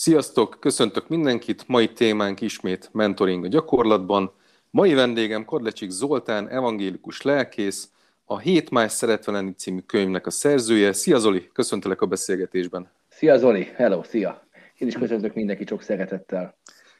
Sziasztok, 0.00 0.56
köszöntök 0.60 1.08
mindenkit, 1.08 1.68
mai 1.68 1.92
témánk 1.92 2.40
ismét 2.40 2.90
mentoring 2.92 3.44
a 3.44 3.48
gyakorlatban. 3.48 4.32
Mai 4.70 4.94
vendégem 4.94 5.44
Kodlecsik 5.44 5.90
Zoltán, 5.90 6.48
evangélikus 6.48 7.22
lelkész, 7.22 7.90
a 8.24 8.38
Hét 8.38 8.70
más 8.70 8.92
szeretve 8.92 9.32
lenni 9.32 9.52
című 9.52 9.80
könyvnek 9.80 10.26
a 10.26 10.30
szerzője. 10.30 10.92
Szia 10.92 11.18
Zoli, 11.18 11.48
köszöntelek 11.52 12.00
a 12.00 12.06
beszélgetésben. 12.06 12.90
Szia 13.08 13.38
Zoli, 13.38 13.68
hello, 13.74 14.02
szia. 14.02 14.46
Én 14.78 14.88
is 14.88 14.94
köszöntök 14.94 15.34
mindenki 15.34 15.64
sok 15.66 15.82
szeretettel. 15.82 16.58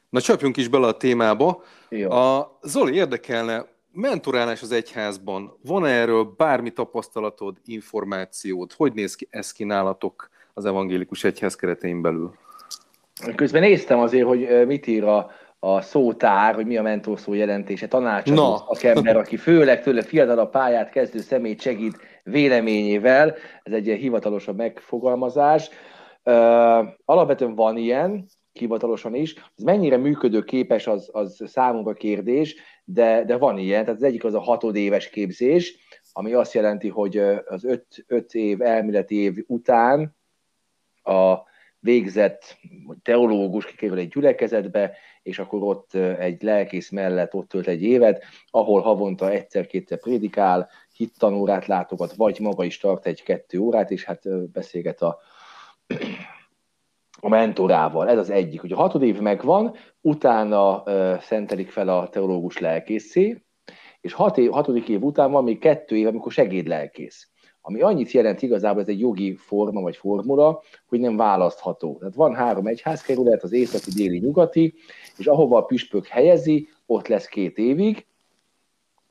Na 0.08 0.20
csapjunk 0.20 0.56
is 0.56 0.68
bele 0.68 0.86
a 0.86 0.96
témába. 0.96 1.62
Jó. 1.88 2.10
A 2.10 2.58
Zoli 2.62 2.94
érdekelne, 2.94 3.66
mentorálás 3.92 4.62
az 4.62 4.72
egyházban, 4.72 5.58
van 5.62 5.86
erről 5.86 6.34
bármi 6.36 6.72
tapasztalatod, 6.72 7.56
információd? 7.64 8.72
Hogy 8.72 8.92
néz 8.92 9.14
ki 9.14 9.28
ez 9.30 9.52
ki 9.52 9.64
nálatok 9.64 10.30
az 10.54 10.64
evangélikus 10.64 11.24
egyház 11.24 11.54
keretein 11.54 12.02
belül? 12.02 12.34
Közben 13.34 13.62
néztem 13.62 13.98
azért, 13.98 14.26
hogy 14.26 14.66
mit 14.66 14.86
ír 14.86 15.04
a, 15.04 15.30
a 15.58 15.80
szótár, 15.80 16.54
hogy 16.54 16.66
mi 16.66 16.76
a 16.76 16.82
mentor 16.82 17.20
szó 17.20 17.34
jelentése, 17.34 17.88
tanácsadó 17.88 18.42
no. 18.42 18.56
szakember, 18.56 19.16
aki 19.16 19.36
főleg 19.36 19.82
tőle 19.82 20.32
a 20.32 20.48
pályát 20.48 20.90
kezdő 20.90 21.18
személyt 21.18 21.60
segít 21.60 21.96
véleményével, 22.22 23.34
ez 23.62 23.72
egy 23.72 23.86
ilyen 23.86 23.98
hivatalosabb 23.98 24.56
megfogalmazás. 24.56 25.68
Uh, 26.24 26.34
alapvetően 27.04 27.54
van 27.54 27.76
ilyen, 27.76 28.26
hivatalosan 28.52 29.14
is. 29.14 29.34
Ez 29.34 29.64
mennyire 29.64 29.96
működőképes, 29.96 30.86
az, 30.86 31.08
az 31.12 31.42
számunkra 31.46 31.92
kérdés, 31.92 32.56
de, 32.84 33.24
de 33.24 33.36
van 33.36 33.58
ilyen. 33.58 33.84
Tehát 33.84 34.00
az 34.00 34.06
egyik 34.06 34.24
az 34.24 34.34
a 34.34 34.40
hatodéves 34.40 35.10
képzés, 35.10 35.76
ami 36.12 36.32
azt 36.32 36.54
jelenti, 36.54 36.88
hogy 36.88 37.18
az 37.46 37.64
öt, 37.64 38.04
öt 38.06 38.34
év 38.34 38.62
elméleti 38.62 39.16
év 39.16 39.44
után 39.46 40.16
a 41.02 41.48
végzett 41.80 42.58
teológus 43.02 43.66
kikerül 43.66 43.98
egy 43.98 44.08
gyülekezetbe, 44.08 44.96
és 45.22 45.38
akkor 45.38 45.62
ott 45.62 45.94
egy 45.94 46.42
lelkész 46.42 46.90
mellett 46.90 47.34
ott 47.34 47.48
tölt 47.48 47.66
egy 47.66 47.82
évet, 47.82 48.24
ahol 48.50 48.80
havonta 48.80 49.30
egyszer-kétszer 49.30 49.98
prédikál, 49.98 50.68
hittanórát 50.96 51.66
látogat, 51.66 52.14
vagy 52.14 52.40
maga 52.40 52.64
is 52.64 52.78
tart 52.78 53.06
egy-kettő 53.06 53.58
órát, 53.58 53.90
és 53.90 54.04
hát 54.04 54.50
beszélget 54.52 55.02
a, 55.02 55.18
a 57.20 57.28
mentorával. 57.28 58.08
Ez 58.08 58.18
az 58.18 58.30
egyik. 58.30 58.60
Hogy 58.60 58.72
a 58.72 58.76
hatod 58.76 59.02
év 59.02 59.20
megvan, 59.20 59.74
utána 60.00 60.82
szentelik 61.20 61.70
fel 61.70 61.88
a 61.88 62.08
teológus 62.08 62.58
lelkészé, 62.58 63.42
és 64.00 64.12
hat 64.12 64.38
év, 64.38 64.50
hatodik 64.50 64.88
év 64.88 65.02
után 65.02 65.30
van 65.30 65.44
még 65.44 65.58
kettő 65.58 65.96
év, 65.96 66.06
amikor 66.06 66.32
segédlelkész 66.32 67.29
ami 67.60 67.80
annyit 67.80 68.10
jelent 68.10 68.42
igazából, 68.42 68.82
ez 68.82 68.88
egy 68.88 69.00
jogi 69.00 69.36
forma 69.36 69.80
vagy 69.80 69.96
formula, 69.96 70.62
hogy 70.86 71.00
nem 71.00 71.16
választható. 71.16 71.96
Tehát 71.98 72.14
van 72.14 72.34
három 72.34 72.66
egyházkerület, 72.66 73.42
az 73.42 73.52
északi, 73.52 73.90
déli, 73.90 74.18
nyugati, 74.18 74.74
és 75.16 75.26
ahova 75.26 75.56
a 75.56 75.64
püspök 75.64 76.06
helyezi, 76.06 76.68
ott 76.86 77.08
lesz 77.08 77.26
két 77.26 77.58
évig, 77.58 78.06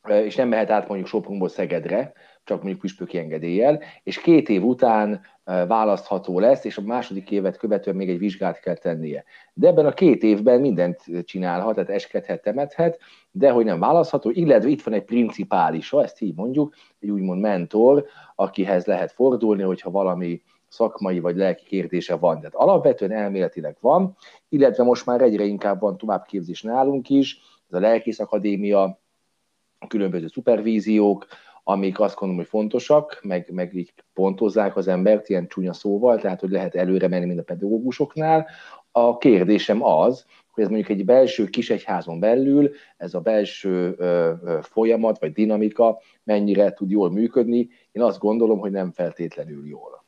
és 0.08 0.36
nem 0.36 0.48
mehet 0.48 0.70
át 0.70 0.88
mondjuk 0.88 1.10
Sopronból 1.10 1.50
Szegedre, 1.50 2.14
csak 2.50 2.58
mondjuk 2.58 2.82
püspöki 2.82 3.18
engedéllyel, 3.18 3.82
és 4.04 4.22
két 4.22 4.50
év 4.50 4.64
után 4.64 5.22
választható 5.44 6.40
lesz, 6.40 6.66
és 6.66 6.78
a 6.78 6.82
második 6.82 7.32
évet 7.32 7.58
követően 7.58 7.96
még 7.96 8.10
egy 8.10 8.18
vizsgát 8.18 8.60
kell 8.60 8.76
tennie. 8.76 9.24
De 9.54 9.68
ebben 9.68 9.86
a 9.86 9.94
két 9.94 10.24
évben 10.24 10.62
mindent 10.62 11.02
csinálhat, 11.26 11.74
tehát 11.74 11.90
eskedhet, 11.90 12.42
temethet, 12.42 13.00
de 13.32 13.52
hogy 13.52 13.66
nem 13.66 13.80
választható, 13.80 14.30
illetve 14.30 14.70
itt 14.70 14.82
van 14.82 14.94
egy 14.94 15.04
principálisa, 15.04 16.04
ezt 16.04 16.22
így 16.22 16.36
mondjuk, 16.36 16.76
egy 17.00 17.10
úgymond 17.10 17.42
mentor, 17.42 18.06
akihez 18.36 18.86
lehet 18.86 19.12
fordulni, 19.12 19.64
hogyha 19.64 19.92
valami 19.92 20.42
szakmai 20.68 21.20
vagy 21.20 21.36
lelki 21.36 21.66
kérdése 21.66 22.16
van. 22.16 22.38
Tehát 22.38 22.56
alapvetően 22.56 23.12
elméletileg 23.12 23.78
van, 23.80 24.16
illetve 24.50 24.84
most 24.84 25.06
már 25.06 25.22
egyre 25.22 25.44
inkább 25.44 25.80
van 25.80 25.98
továbbképzés 25.98 26.62
nálunk 26.62 27.10
is, 27.10 27.40
ez 27.70 27.78
a 27.78 27.82
lelkész 27.82 28.20
akadémia, 28.20 29.00
különböző 29.88 30.28
szupervíziók, 30.28 31.28
amik 31.70 32.00
azt 32.00 32.16
gondolom, 32.16 32.42
hogy 32.42 32.52
fontosak, 32.52 33.20
meg, 33.24 33.50
meg 33.52 33.76
így 33.76 33.94
pontozzák 34.14 34.76
az 34.76 34.88
embert 34.88 35.30
ilyen 35.30 35.48
csúnya 35.48 35.74
szóval, 35.74 36.20
tehát 36.20 36.40
hogy 36.40 36.50
lehet 36.50 36.76
előre 36.76 37.08
menni, 37.08 37.26
mint 37.26 37.40
a 37.40 37.44
pedagógusoknál. 37.44 38.48
A 38.92 39.18
kérdésem 39.18 39.84
az, 39.84 40.26
hogy 40.52 40.64
ez 40.64 40.70
mondjuk 40.70 40.90
egy 40.90 41.06
belső 41.06 41.46
kisegyházon 41.46 42.20
belül, 42.20 42.72
ez 42.98 43.14
a 43.14 43.20
belső 43.20 43.96
ö, 43.98 44.32
ö, 44.44 44.58
folyamat 44.62 45.20
vagy 45.20 45.32
dinamika 45.32 46.00
mennyire 46.24 46.74
tud 46.74 46.90
jól 46.90 47.12
működni. 47.12 47.70
Én 47.92 48.04
azt 48.04 48.20
gondolom, 48.20 48.60
hogy 48.60 48.72
nem 48.72 48.92
feltétlenül 48.92 49.68
jól. 49.68 50.04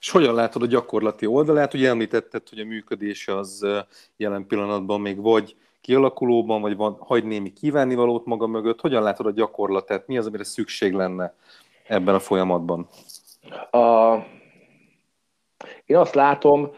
És 0.00 0.10
hogyan 0.10 0.34
látod 0.34 0.62
a 0.62 0.66
gyakorlati 0.66 1.26
oldalát? 1.26 1.74
Ugye 1.74 1.88
említetted, 1.88 2.48
hogy 2.48 2.58
a 2.58 2.64
működés 2.64 3.28
az 3.28 3.66
jelen 4.16 4.46
pillanatban 4.46 5.00
még 5.00 5.20
vagy 5.20 5.56
kialakulóban, 5.86 6.60
vagy 6.60 6.76
van, 6.76 6.96
hagy 7.00 7.24
némi 7.24 7.52
kívánnivalót 7.52 8.24
maga 8.24 8.46
mögött? 8.46 8.80
Hogyan 8.80 9.02
látod 9.02 9.26
a 9.26 9.30
gyakorlatát? 9.30 10.06
Mi 10.06 10.18
az, 10.18 10.26
amire 10.26 10.44
szükség 10.44 10.92
lenne 10.92 11.34
ebben 11.88 12.14
a 12.14 12.18
folyamatban? 12.18 12.88
A... 13.70 14.14
Én 15.84 15.96
azt 15.96 16.14
látom, 16.14 16.70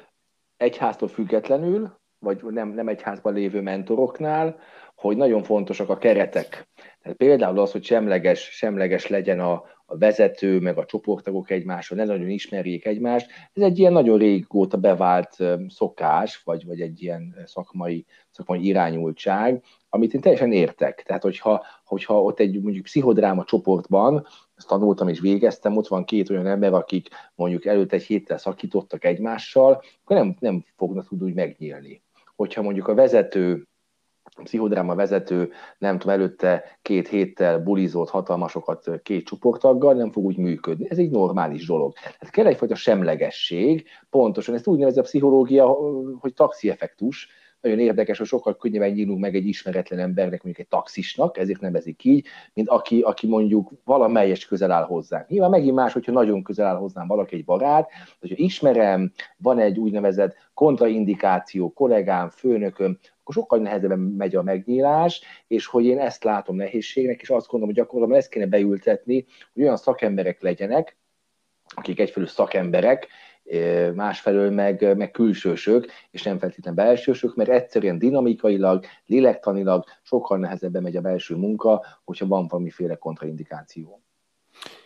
egyháztól 0.57 1.09
függetlenül, 1.09 1.99
vagy 2.19 2.43
nem, 2.43 2.69
nem 2.69 2.89
egyházban 2.89 3.35
lévő 3.35 3.61
mentoroknál, 3.61 4.59
hogy 4.95 5.17
nagyon 5.17 5.43
fontosak 5.43 5.89
a 5.89 5.99
keretek. 5.99 6.69
Tehát 7.03 7.17
például 7.17 7.59
az, 7.59 7.73
hogy 7.73 7.85
semleges, 7.85 8.41
semleges 8.41 9.07
legyen 9.07 9.41
a, 9.41 9.53
a 9.87 9.99
vezető, 9.99 10.61
meg 10.61 10.79
a 10.79 10.85
csoporttagok 10.85 11.51
egymással, 11.51 11.97
ne 11.97 12.05
nagyon 12.05 12.29
ismerjék 12.29 12.87
egymást. 12.87 13.31
Ez 13.53 13.63
egy 13.63 13.79
ilyen 13.79 13.93
nagyon 13.93 14.19
régóta 14.19 14.77
bevált 14.77 15.37
szokás, 15.69 16.43
vagy, 16.45 16.67
vagy 16.67 16.81
egy 16.81 17.03
ilyen 17.03 17.37
szakmai, 17.45 18.07
szakmai 18.31 18.67
irányultság, 18.67 19.63
amit 19.89 20.15
én 20.15 20.21
teljesen 20.21 20.53
értek. 20.53 21.03
Tehát, 21.03 21.23
hogyha, 21.23 21.65
hogyha 21.85 22.23
ott 22.23 22.41
egy 22.41 22.61
mondjuk 22.63 22.85
pszichodráma 22.85 23.45
csoportban, 23.45 24.27
ezt 24.57 24.69
tanultam 24.69 25.09
és 25.09 25.21
végeztem, 25.21 25.77
ott 25.77 25.89
van 25.89 26.05
két 26.05 26.31
olyan 26.31 26.47
ember, 26.47 26.73
akik 26.73 27.09
mondjuk 27.35 27.65
előtt 27.65 27.93
egy 27.93 28.03
héttel 28.03 28.39
szakítottak 28.39 29.05
egymással, 29.05 29.83
akkor 30.03 30.17
nem, 30.17 30.37
nem 30.39 30.65
fognak 30.77 31.09
tudni 31.09 31.27
úgy 31.27 31.35
megnyílni. 31.35 32.03
Hogyha 32.37 32.63
mondjuk 32.63 32.89
a 32.89 32.95
vezető 32.95 33.69
pszichodráma 34.45 34.95
vezető, 34.95 35.51
nem 35.79 35.99
tudom, 35.99 36.15
előtte 36.15 36.79
két 36.83 37.09
héttel 37.09 37.59
bulizott 37.59 38.11
hatalmasokat 38.11 39.01
két 39.03 39.27
csoporttaggal, 39.27 39.95
nem 39.95 40.11
fog 40.11 40.25
úgy 40.25 40.37
működni. 40.37 40.87
Ez 40.91 40.99
egy 40.99 41.11
normális 41.11 41.67
dolog. 41.67 41.93
Tehát 41.93 42.31
kell 42.31 42.47
egyfajta 42.47 42.75
semlegesség, 42.75 43.87
pontosan, 44.11 44.55
ezt 44.55 44.67
úgy 44.67 44.79
nevezi 44.79 44.99
a 44.99 45.03
pszichológia, 45.03 45.77
hogy 46.19 46.35
taxieffektus, 46.35 47.29
nagyon 47.61 47.79
érdekes, 47.79 48.19
hogy 48.19 48.27
sokkal 48.27 48.57
könnyebben 48.57 48.91
nyílunk 48.91 49.21
meg 49.21 49.35
egy 49.35 49.47
ismeretlen 49.47 49.99
embernek, 49.99 50.43
mondjuk 50.43 50.59
egy 50.59 50.79
taxisnak, 50.79 51.39
ezért 51.39 51.61
nevezik 51.61 52.05
így, 52.05 52.27
mint 52.55 52.69
aki, 52.69 53.01
aki 53.01 53.27
mondjuk 53.27 53.71
valamelyes 53.85 54.47
közel 54.47 54.71
áll 54.71 54.85
hozzánk. 54.85 55.29
Nyilván 55.29 55.51
megint 55.51 55.75
más, 55.75 55.93
hogyha 55.93 56.13
nagyon 56.13 56.43
közel 56.43 56.67
áll 56.67 56.77
hozzám 56.77 57.07
valaki, 57.07 57.37
egy 57.37 57.45
barát, 57.45 57.91
hogyha 58.21 58.37
ismerem, 58.39 59.13
van 59.37 59.59
egy 59.59 59.79
úgynevezett 59.79 60.37
kontraindikáció, 60.55 61.73
kollégám, 61.73 62.29
főnököm, 62.29 62.99
akkor 63.21 63.35
sokkal 63.35 63.59
nehezebben 63.59 63.99
megy 63.99 64.37
a 64.37 64.43
megnyílás, 64.43 65.23
és 65.47 65.67
hogy 65.67 65.85
én 65.85 65.99
ezt 65.99 66.25
látom 66.25 66.57
nehézségnek, 66.57 67.21
és 67.21 67.31
azt 67.31 67.49
gondolom, 67.49 67.75
hogy 67.75 67.85
gyakorlatilag 67.85 68.21
ezt 68.21 68.31
kéne 68.31 68.47
beültetni, 68.47 69.27
hogy 69.53 69.63
olyan 69.63 69.77
szakemberek 69.77 70.43
legyenek, 70.43 70.97
akik 71.75 72.01
egyfelől 72.01 72.29
szakemberek, 72.29 73.09
másfelől 73.95 74.51
meg, 74.51 74.97
meg 74.97 75.11
külsősök, 75.11 75.87
és 76.11 76.23
nem 76.23 76.39
feltétlenül 76.39 76.85
belsősök, 76.85 77.37
mert 77.37 77.51
egyszerűen 77.51 77.99
dinamikailag, 77.99 78.85
lélektanilag 79.07 79.85
sokkal 80.03 80.39
nehezebben 80.39 80.83
megy 80.83 80.97
a 80.97 81.01
belső 81.01 81.37
munka, 81.37 81.85
hogyha 82.05 82.27
van 82.27 82.47
valamiféle 82.47 82.95
kontraindikáció. 82.95 84.03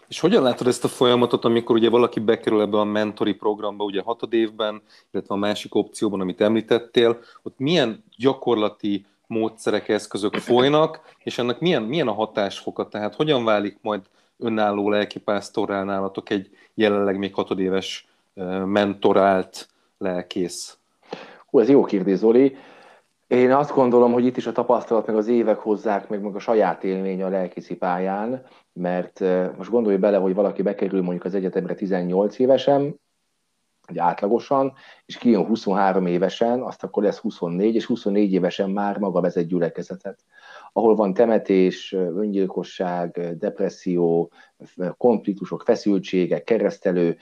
És 0.09 0.21
hogyan 0.21 0.43
látod 0.43 0.67
ezt 0.67 0.85
a 0.85 0.89
folyamatot, 0.89 1.45
amikor 1.45 1.77
ugye 1.77 1.91
valaki 1.91 2.21
bekerül 2.21 2.61
ebbe 2.61 2.79
a 2.79 2.85
mentori 2.85 3.35
programba, 3.35 3.85
ugye 3.85 4.03
hatod 4.03 4.33
évben, 4.33 4.83
illetve 5.11 5.35
a 5.35 5.39
másik 5.39 5.75
opcióban, 5.75 6.21
amit 6.21 6.41
említettél, 6.41 7.19
ott 7.43 7.59
milyen 7.59 8.05
gyakorlati 8.17 9.07
módszerek, 9.27 9.89
eszközök 9.89 10.35
folynak, 10.35 11.01
és 11.19 11.39
ennek 11.39 11.61
milyen, 11.61 11.83
milyen 11.83 12.09
a 12.09 12.13
hatásfoka, 12.13 12.89
tehát 12.89 13.15
hogyan 13.15 13.45
válik 13.45 13.79
majd 13.81 14.01
önálló 14.39 14.91
lelkipásztorrá 14.91 15.83
nálatok 15.83 16.31
egy 16.31 16.51
jelenleg 16.75 17.19
még 17.19 17.35
hatodéves 17.35 18.12
mentorált 18.65 19.69
lelkész? 19.99 20.79
Hú, 21.47 21.59
ez 21.59 21.69
jó 21.69 21.85
kérdés, 21.85 22.19
Zoli. 22.19 22.57
Én 23.27 23.53
azt 23.53 23.75
gondolom, 23.75 24.13
hogy 24.13 24.25
itt 24.25 24.37
is 24.37 24.47
a 24.47 24.53
tapasztalat, 24.53 25.07
meg 25.07 25.17
az 25.17 25.29
évek 25.29 25.59
hozzák, 25.59 26.09
meg, 26.09 26.23
meg 26.23 26.35
a 26.35 26.39
saját 26.39 26.85
élmény 26.85 27.23
a 27.23 27.29
lelkészi 27.29 27.77
pályán, 27.77 28.43
mert 28.73 29.21
most 29.57 29.71
gondolj 29.71 29.97
bele, 29.97 30.17
hogy 30.17 30.35
valaki 30.35 30.63
bekerül 30.63 31.03
mondjuk 31.03 31.25
az 31.25 31.35
egyetemre 31.35 31.75
18 31.75 32.39
évesen, 32.39 33.01
hogy 33.87 33.99
átlagosan, 33.99 34.73
és 35.05 35.17
kijön 35.19 35.47
23 35.47 36.07
évesen, 36.07 36.63
azt 36.63 36.83
akkor 36.83 37.03
lesz 37.03 37.19
24, 37.19 37.75
és 37.75 37.85
24 37.85 38.33
évesen 38.33 38.71
már 38.71 38.99
maga 38.99 39.21
vezet 39.21 39.47
gyülekezetet 39.47 40.25
ahol 40.73 40.95
van 40.95 41.15
temetés, 41.15 41.93
öngyilkosság, 41.93 43.37
depresszió, 43.39 44.31
konfliktusok, 44.97 45.63
feszültségek, 45.63 46.45
keresztelő, 46.45 47.17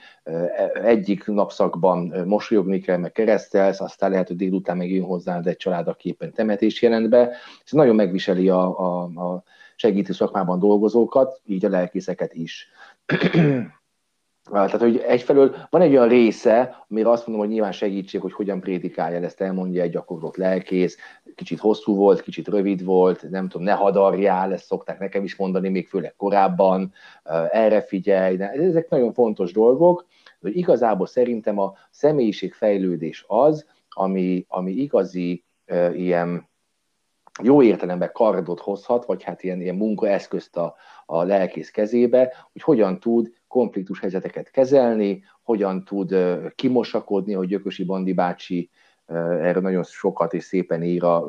egyik 0.73 1.25
napszakban 1.25 2.23
mosolyogni 2.25 2.79
kell, 2.79 2.97
meg 2.97 3.11
keresztelsz, 3.11 3.81
aztán 3.81 4.11
lehet, 4.11 4.27
hogy 4.27 4.35
délután 4.35 4.77
megjön 4.77 5.03
hozzád 5.03 5.47
egy 5.47 5.57
család, 5.57 5.87
aki 5.87 6.09
éppen 6.09 6.33
temetés 6.33 6.81
jelent 6.81 7.09
be. 7.09 7.29
Ez 7.65 7.71
nagyon 7.71 7.95
megviseli 7.95 8.49
a, 8.49 8.79
a, 8.79 9.01
a 9.03 9.43
segítő 9.75 10.13
szakmában 10.13 10.59
dolgozókat, 10.59 11.41
így 11.45 11.65
a 11.65 11.69
lelkészeket 11.69 12.33
is. 12.33 12.69
Tehát, 14.51 14.79
hogy 14.79 14.97
egyfelől 14.97 15.55
van 15.69 15.81
egy 15.81 15.91
olyan 15.91 16.07
része, 16.07 16.85
amire 16.89 17.09
azt 17.09 17.27
mondom, 17.27 17.45
hogy 17.45 17.53
nyilván 17.53 17.71
segítség, 17.71 18.21
hogy 18.21 18.33
hogyan 18.33 18.59
prédikálja, 18.59 19.19
ezt 19.19 19.41
elmondja 19.41 19.81
egy 19.81 19.91
gyakorlott 19.91 20.35
lelkész, 20.35 20.97
kicsit 21.35 21.59
hosszú 21.59 21.95
volt, 21.95 22.21
kicsit 22.21 22.47
rövid 22.47 22.83
volt, 22.83 23.29
nem 23.29 23.49
tudom, 23.49 23.65
ne 23.65 23.73
hadarjál, 23.73 24.53
ezt 24.53 24.65
szokták 24.65 24.99
nekem 24.99 25.23
is 25.23 25.35
mondani, 25.35 25.69
még 25.69 25.87
főleg 25.87 26.13
korábban, 26.17 26.93
erre 27.51 27.81
figyelj, 27.81 28.35
de 28.35 28.49
ezek 28.51 28.89
nagyon 28.89 29.13
fontos 29.13 29.51
dolgok, 29.51 30.05
hogy 30.41 30.57
igazából 30.57 31.07
szerintem 31.07 31.59
a 31.59 31.73
személyiségfejlődés 31.89 33.25
az, 33.27 33.65
ami, 33.89 34.45
ami 34.47 34.71
igazi 34.71 35.43
ilyen 35.93 36.49
jó 37.43 37.63
értelemben 37.63 38.11
kardot 38.13 38.59
hozhat, 38.59 39.05
vagy 39.05 39.23
hát 39.23 39.43
ilyen, 39.43 39.61
ilyen 39.61 39.75
munkaeszközt 39.75 40.57
a, 40.57 40.75
a 41.05 41.23
lelkész 41.23 41.71
kezébe, 41.71 42.33
hogy 42.51 42.61
hogyan 42.61 42.99
tud 42.99 43.39
konfliktus 43.51 43.99
helyzeteket 43.99 44.51
kezelni, 44.51 45.23
hogyan 45.43 45.83
tud 45.83 46.15
kimosakodni, 46.55 47.33
hogy 47.33 47.47
Gyökösi 47.47 47.83
Bandi 47.83 48.13
bácsi 48.13 48.69
erről 49.41 49.61
nagyon 49.61 49.83
sokat 49.83 50.33
és 50.33 50.43
szépen 50.43 50.83
ír 50.83 51.03
a 51.03 51.27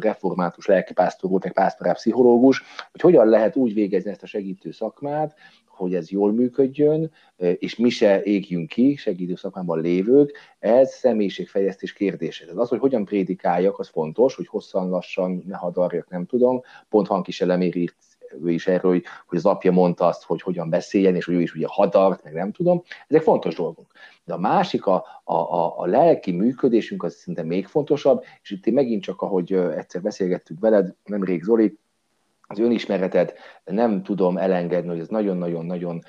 református 0.00 0.66
lelkipásztor 0.66 1.30
volt, 1.30 1.44
egy 1.44 1.52
pásztorál 1.52 1.94
pszichológus, 1.94 2.62
hogy 2.90 3.00
hogyan 3.00 3.28
lehet 3.28 3.56
úgy 3.56 3.74
végezni 3.74 4.10
ezt 4.10 4.22
a 4.22 4.26
segítő 4.26 4.70
szakmát, 4.70 5.34
hogy 5.66 5.94
ez 5.94 6.10
jól 6.10 6.32
működjön, 6.32 7.10
és 7.36 7.76
mi 7.76 7.88
se 7.88 8.22
égjünk 8.22 8.68
ki, 8.68 8.96
segítő 8.96 9.34
szakmában 9.34 9.80
lévők, 9.80 10.38
ez 10.58 10.94
személyiségfejlesztés 10.94 11.92
kérdése. 11.92 12.44
Tehát 12.44 12.60
az, 12.60 12.68
hogy 12.68 12.78
hogyan 12.78 13.04
prédikáljak, 13.04 13.78
az 13.78 13.88
fontos, 13.88 14.34
hogy 14.34 14.46
hosszan, 14.46 14.88
lassan, 14.88 15.42
ne 15.46 15.56
hadarjak, 15.56 16.08
nem 16.08 16.26
tudom. 16.26 16.60
Pont 16.88 17.06
Hankis 17.06 17.40
Elemér 17.40 17.76
írt 17.76 17.96
ő 18.44 18.50
is 18.50 18.66
erről, 18.66 18.90
hogy, 18.90 19.04
hogy 19.26 19.38
az 19.38 19.46
apja 19.46 19.72
mondta 19.72 20.06
azt, 20.06 20.24
hogy 20.24 20.42
hogyan 20.42 20.70
beszéljen, 20.70 21.14
és 21.14 21.24
hogy 21.24 21.34
ő 21.34 21.40
is 21.40 21.54
ugye 21.54 21.66
hadart, 21.68 22.24
meg 22.24 22.32
nem 22.32 22.52
tudom. 22.52 22.82
Ezek 23.08 23.22
fontos 23.22 23.54
dolgok. 23.54 23.86
De 24.24 24.34
a 24.34 24.38
másik, 24.38 24.86
a, 24.86 25.04
a, 25.24 25.34
a, 25.34 25.80
a 25.80 25.86
lelki 25.86 26.32
működésünk 26.32 27.02
az 27.02 27.14
szinte 27.14 27.42
még 27.42 27.66
fontosabb, 27.66 28.22
és 28.42 28.50
itt 28.50 28.70
megint 28.70 29.02
csak, 29.02 29.22
ahogy 29.22 29.52
egyszer 29.52 30.02
beszélgettük 30.02 30.60
veled, 30.60 30.94
nemrég 31.04 31.42
Zoli, 31.42 31.78
az 32.50 32.58
önismeretet 32.58 33.34
nem 33.64 34.02
tudom 34.02 34.36
elengedni, 34.36 34.88
hogy 34.88 34.98
ez 34.98 35.08
nagyon-nagyon-nagyon 35.08 36.02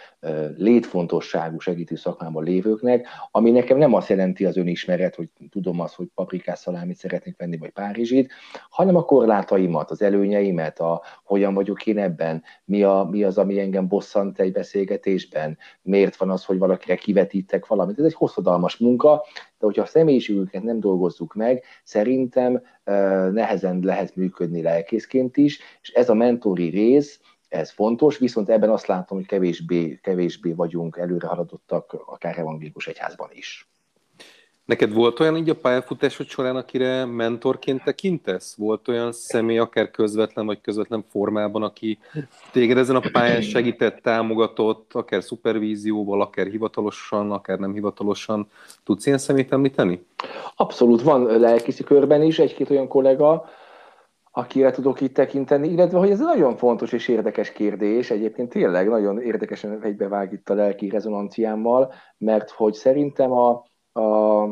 létfontosságú 0.58 1.60
segítő 1.60 1.96
szakmában 1.96 2.44
lévőknek, 2.44 3.08
ami 3.32 3.52
nekem 3.52 3.78
nem 3.78 3.94
azt 3.94 4.10
jelenti 4.10 4.46
az 4.46 4.58
önismeret, 4.58 5.16
hogy 5.16 5.30
tudom 5.50 5.80
azt, 5.80 5.96
hogy 5.96 6.08
paprikás 6.16 6.60
szalámit 6.60 6.98
szeretnék 6.98 7.38
venni, 7.38 7.58
vagy 7.58 7.70
párizsit, 7.70 8.32
hanem 8.70 8.96
a 8.96 9.04
korlátaimat, 9.04 9.92
az 9.92 10.02
előnyeimet, 10.02 10.80
a 10.80 11.02
hogyan 11.24 11.54
vagyok 11.54 11.86
én 11.86 11.98
ebben, 11.98 12.44
mi, 12.66 12.84
a, 12.84 13.08
mi 13.12 13.24
az, 13.24 13.38
ami 13.38 13.60
engem 13.60 13.88
bosszant 13.88 14.40
egy 14.40 14.52
beszélgetésben, 14.52 15.58
miért 15.82 16.16
van 16.16 16.30
az, 16.30 16.46
hogy 16.46 16.58
valakire 16.58 16.96
kivetítek 16.96 17.68
valamit. 17.68 18.00
Ez 18.00 18.06
egy 18.06 18.14
hosszadalmas 18.14 18.78
munka, 18.78 19.26
de 19.60 19.66
hogyha 19.66 19.82
a 19.82 19.86
személyiségünket 19.86 20.64
nem 20.64 20.80
dolgozzuk 20.80 21.34
meg, 21.34 21.64
szerintem 21.84 22.62
nehezen 23.32 23.80
lehet 23.84 24.16
működni 24.16 24.62
lelkészként 24.62 25.38
is, 25.38 25.60
és 25.82 25.90
ez 25.90 26.10
a 26.10 26.14
mentori 26.14 26.70
rész, 26.70 27.20
ez 27.50 27.72
fontos, 27.72 28.18
viszont 28.18 28.50
ebben 28.50 28.70
azt 28.70 28.88
látom, 28.88 29.18
hogy 29.18 29.28
kevésbé, 29.28 30.00
kevésbé 30.02 30.52
vagyunk 30.52 30.98
előre 30.98 31.28
haladottak, 31.28 31.94
akár 32.06 32.38
evangélikus 32.38 32.88
egyházban 32.88 33.30
is. 33.32 33.70
Neked 34.70 34.94
volt 34.94 35.20
olyan 35.20 35.36
így 35.36 35.50
a 35.50 35.56
pályafutásod 35.56 36.28
során, 36.28 36.56
akire 36.56 37.06
mentorként 37.06 37.84
tekintesz? 37.84 38.56
Volt 38.58 38.88
olyan 38.88 39.12
személy, 39.12 39.58
akár 39.58 39.92
közvetlen 39.92 40.46
vagy 40.46 40.62
közvetlen 40.62 41.04
formában, 41.12 41.64
aki 41.64 42.00
téged 42.52 42.78
ezen 42.78 42.96
a 42.96 43.02
pályán 43.12 43.42
segített, 43.42 44.02
támogatott, 44.02 44.94
akár 44.94 45.24
szupervízióval, 45.24 46.22
akár 46.22 46.48
hivatalosan, 46.48 47.32
akár 47.32 47.60
nem 47.60 47.74
hivatalosan. 47.74 48.48
Tudsz 48.84 49.06
ilyen 49.06 49.18
szemét 49.18 49.52
említeni? 49.52 50.06
Abszolút, 50.56 51.02
van 51.02 51.40
lelkiszi 51.40 51.84
körben 51.84 52.22
is 52.22 52.40
egy-két 52.40 52.70
olyan 52.70 52.88
kollega, 52.88 53.46
akire 54.32 54.72
tudok 54.72 55.02
itt 55.02 55.14
tekinteni, 55.14 55.68
illetve 55.68 55.98
hogy 55.98 56.10
ez 56.10 56.20
nagyon 56.20 56.56
fontos 56.56 56.92
és 56.92 57.08
érdekes 57.08 57.52
kérdés, 57.52 58.12
egyébként 58.12 58.50
tényleg 58.50 58.90
nagyon 58.90 59.22
érdekesen 59.22 59.80
egybevág 59.84 60.34
itt 60.34 60.50
a 60.50 60.54
lelki 60.54 60.90
rezonanciámmal, 60.90 61.94
mert 62.18 62.50
hogy 62.50 62.74
szerintem 62.74 63.32
a, 63.32 63.68
a, 63.94 64.44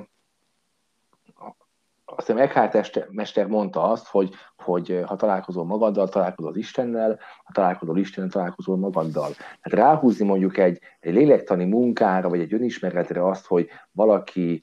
azt 2.10 2.28
hiszem 2.28 2.42
Eckhart 2.42 3.08
mester 3.12 3.48
mondta 3.48 3.84
azt, 3.84 4.08
hogy, 4.08 4.34
hogy 4.58 5.02
ha 5.06 5.16
találkozol 5.16 5.66
magaddal, 5.66 6.08
találkozol 6.08 6.52
az 6.52 6.58
Istennel, 6.58 7.20
ha 7.44 7.52
találkozol 7.54 7.98
Istennel, 7.98 8.30
találkozol 8.30 8.78
magaddal. 8.78 9.30
Hát 9.62 9.74
ráhúzni 9.74 10.26
mondjuk 10.26 10.58
egy, 10.58 10.80
egy 11.00 11.14
lélektani 11.14 11.66
munkára, 11.66 12.30
vagy 12.30 12.40
egy 12.40 12.54
önismeretre 12.54 13.28
azt, 13.28 13.46
hogy 13.46 13.70
valaki 13.92 14.62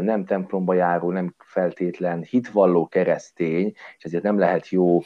nem 0.00 0.24
templomba 0.24 0.74
járó, 0.74 1.10
nem 1.10 1.34
feltétlen 1.38 2.22
hitvalló 2.22 2.86
keresztény, 2.86 3.72
és 3.98 4.04
ezért 4.04 4.22
nem 4.22 4.38
lehet 4.38 4.68
jó 4.68 5.00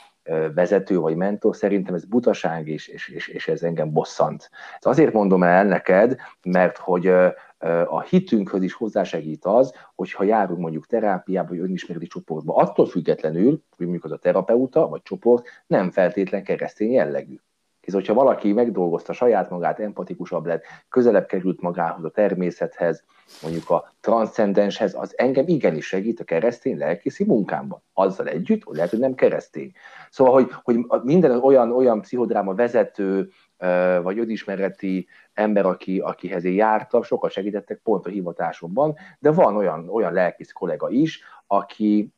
vezető 0.54 0.98
vagy 0.98 1.16
mentor, 1.16 1.56
szerintem 1.56 1.94
ez 1.94 2.04
butaság, 2.04 2.68
és, 2.68 2.88
és, 2.88 3.08
és, 3.08 3.28
és 3.28 3.48
ez 3.48 3.62
engem 3.62 3.92
bosszant. 3.92 4.50
Ez 4.78 4.86
azért 4.86 5.12
mondom 5.12 5.42
el 5.42 5.64
neked, 5.64 6.16
mert 6.42 6.78
hogy 6.78 7.06
a 7.86 8.00
hitünkhöz 8.00 8.62
is 8.62 8.72
hozzásegít 8.72 9.44
az, 9.44 9.74
hogyha 9.94 10.24
járunk 10.24 10.60
mondjuk 10.60 10.86
terápiába, 10.86 11.48
vagy 11.48 11.58
önismereti 11.58 12.06
csoportba. 12.06 12.54
Attól 12.54 12.86
függetlenül, 12.86 13.50
hogy 13.76 13.86
mondjuk 13.86 14.04
az 14.04 14.12
a 14.12 14.16
terapeuta 14.16 14.88
vagy 14.88 15.02
csoport 15.02 15.46
nem 15.66 15.90
feltétlen 15.90 16.44
keresztény 16.44 16.92
jellegű. 16.92 17.36
Hisz, 17.86 17.94
hogyha 17.94 18.14
valaki 18.14 18.52
megdolgozta 18.52 19.12
saját 19.12 19.50
magát, 19.50 19.80
empatikusabb 19.80 20.46
lett, 20.46 20.64
közelebb 20.88 21.26
került 21.26 21.60
magához, 21.60 22.04
a 22.04 22.10
természethez, 22.10 23.04
mondjuk 23.42 23.70
a 23.70 23.92
transzcendenshez, 24.00 24.94
az 24.94 25.18
engem 25.18 25.44
igenis 25.48 25.86
segít 25.86 26.20
a 26.20 26.24
keresztény 26.24 26.78
lelkészi 26.78 27.24
munkámban. 27.24 27.82
Azzal 27.92 28.26
együtt, 28.28 28.62
hogy 28.62 28.76
lehet, 28.76 28.90
hogy 28.90 28.98
nem 28.98 29.14
keresztény. 29.14 29.72
Szóval, 30.10 30.32
hogy, 30.32 30.50
hogy 30.62 30.78
minden 31.02 31.30
olyan, 31.30 31.72
olyan 31.72 32.00
pszichodráma 32.00 32.54
vezető, 32.54 33.28
vagy 34.02 34.18
önismereti 34.18 35.06
ember, 35.34 35.66
aki, 35.66 35.98
akihez 35.98 36.44
én 36.44 36.54
jártam, 36.54 37.02
sokat 37.02 37.30
segítettek 37.30 37.80
pont 37.82 38.06
a 38.06 38.10
hivatásomban, 38.10 38.94
de 39.18 39.30
van 39.30 39.56
olyan, 39.56 39.88
olyan 39.88 40.12
lelkész 40.12 40.52
kollega 40.52 40.90
is, 40.90 41.20
aki, 41.46 42.14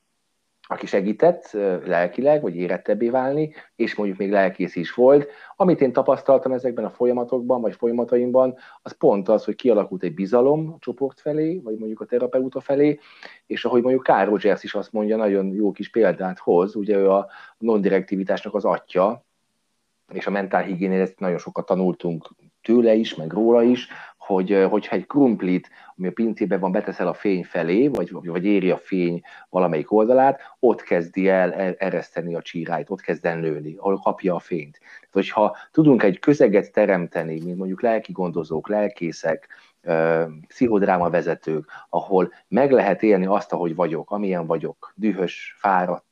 aki 0.70 0.86
segített 0.86 1.50
lelkileg, 1.84 2.42
vagy 2.42 2.56
érettebbé 2.56 3.08
válni, 3.08 3.54
és 3.76 3.94
mondjuk 3.94 4.18
még 4.18 4.30
lelkész 4.30 4.76
is 4.76 4.94
volt. 4.94 5.28
Amit 5.56 5.80
én 5.80 5.92
tapasztaltam 5.92 6.52
ezekben 6.52 6.84
a 6.84 6.90
folyamatokban, 6.90 7.60
vagy 7.60 7.74
folyamataimban, 7.74 8.56
az 8.82 8.92
pont 8.92 9.28
az, 9.28 9.44
hogy 9.44 9.54
kialakult 9.54 10.02
egy 10.02 10.14
bizalom 10.14 10.72
a 10.72 10.76
csoport 10.80 11.20
felé, 11.20 11.60
vagy 11.64 11.78
mondjuk 11.78 12.00
a 12.00 12.04
terapeuta 12.04 12.60
felé, 12.60 12.98
és 13.46 13.64
ahogy 13.64 13.82
mondjuk 13.82 14.04
Carl 14.04 14.28
Rogers 14.28 14.62
is 14.62 14.74
azt 14.74 14.92
mondja, 14.92 15.16
nagyon 15.16 15.52
jó 15.52 15.72
kis 15.72 15.90
példát 15.90 16.38
hoz, 16.38 16.74
ugye 16.74 16.96
ő 16.96 17.10
a 17.10 17.28
non-direktivitásnak 17.58 18.54
az 18.54 18.64
atya, 18.64 19.24
és 20.12 20.26
a 20.26 20.30
mentálhigiénél 20.30 21.00
ezt 21.00 21.18
nagyon 21.18 21.38
sokat 21.38 21.66
tanultunk 21.66 22.28
tőle 22.62 22.94
is, 22.94 23.14
meg 23.14 23.32
róla 23.32 23.62
is, 23.62 23.88
hogy 24.28 24.66
hogyha 24.70 24.96
egy 24.96 25.06
krumplit, 25.06 25.70
ami 25.96 26.08
a 26.08 26.12
pincében 26.12 26.60
van, 26.60 26.72
beteszel 26.72 27.08
a 27.08 27.14
fény 27.14 27.44
felé, 27.44 27.88
vagy, 27.88 28.10
vagy 28.12 28.44
éri 28.44 28.70
a 28.70 28.76
fény 28.76 29.20
valamelyik 29.50 29.92
oldalát, 29.92 30.40
ott 30.58 30.82
kezdi 30.82 31.28
el 31.28 31.52
ereszteni 31.78 32.34
a 32.34 32.42
csíráit, 32.42 32.90
ott 32.90 33.00
kezd 33.00 33.26
el 33.26 33.38
nőni, 33.38 33.76
ahol 33.76 33.98
kapja 33.98 34.34
a 34.34 34.38
fényt. 34.38 34.78
Tehát, 34.78 35.10
hogyha 35.10 35.56
tudunk 35.70 36.02
egy 36.02 36.18
közeget 36.18 36.72
teremteni, 36.72 37.40
mint 37.44 37.56
mondjuk 37.56 37.82
lelki 37.82 38.12
gondozók, 38.12 38.68
lelkészek, 38.68 39.48
pszichodráma 40.48 41.10
vezetők, 41.10 41.70
ahol 41.88 42.32
meg 42.48 42.70
lehet 42.70 43.02
élni 43.02 43.26
azt, 43.26 43.52
ahogy 43.52 43.74
vagyok, 43.74 44.10
amilyen 44.10 44.46
vagyok, 44.46 44.92
dühös, 44.96 45.56
fáradt, 45.58 46.04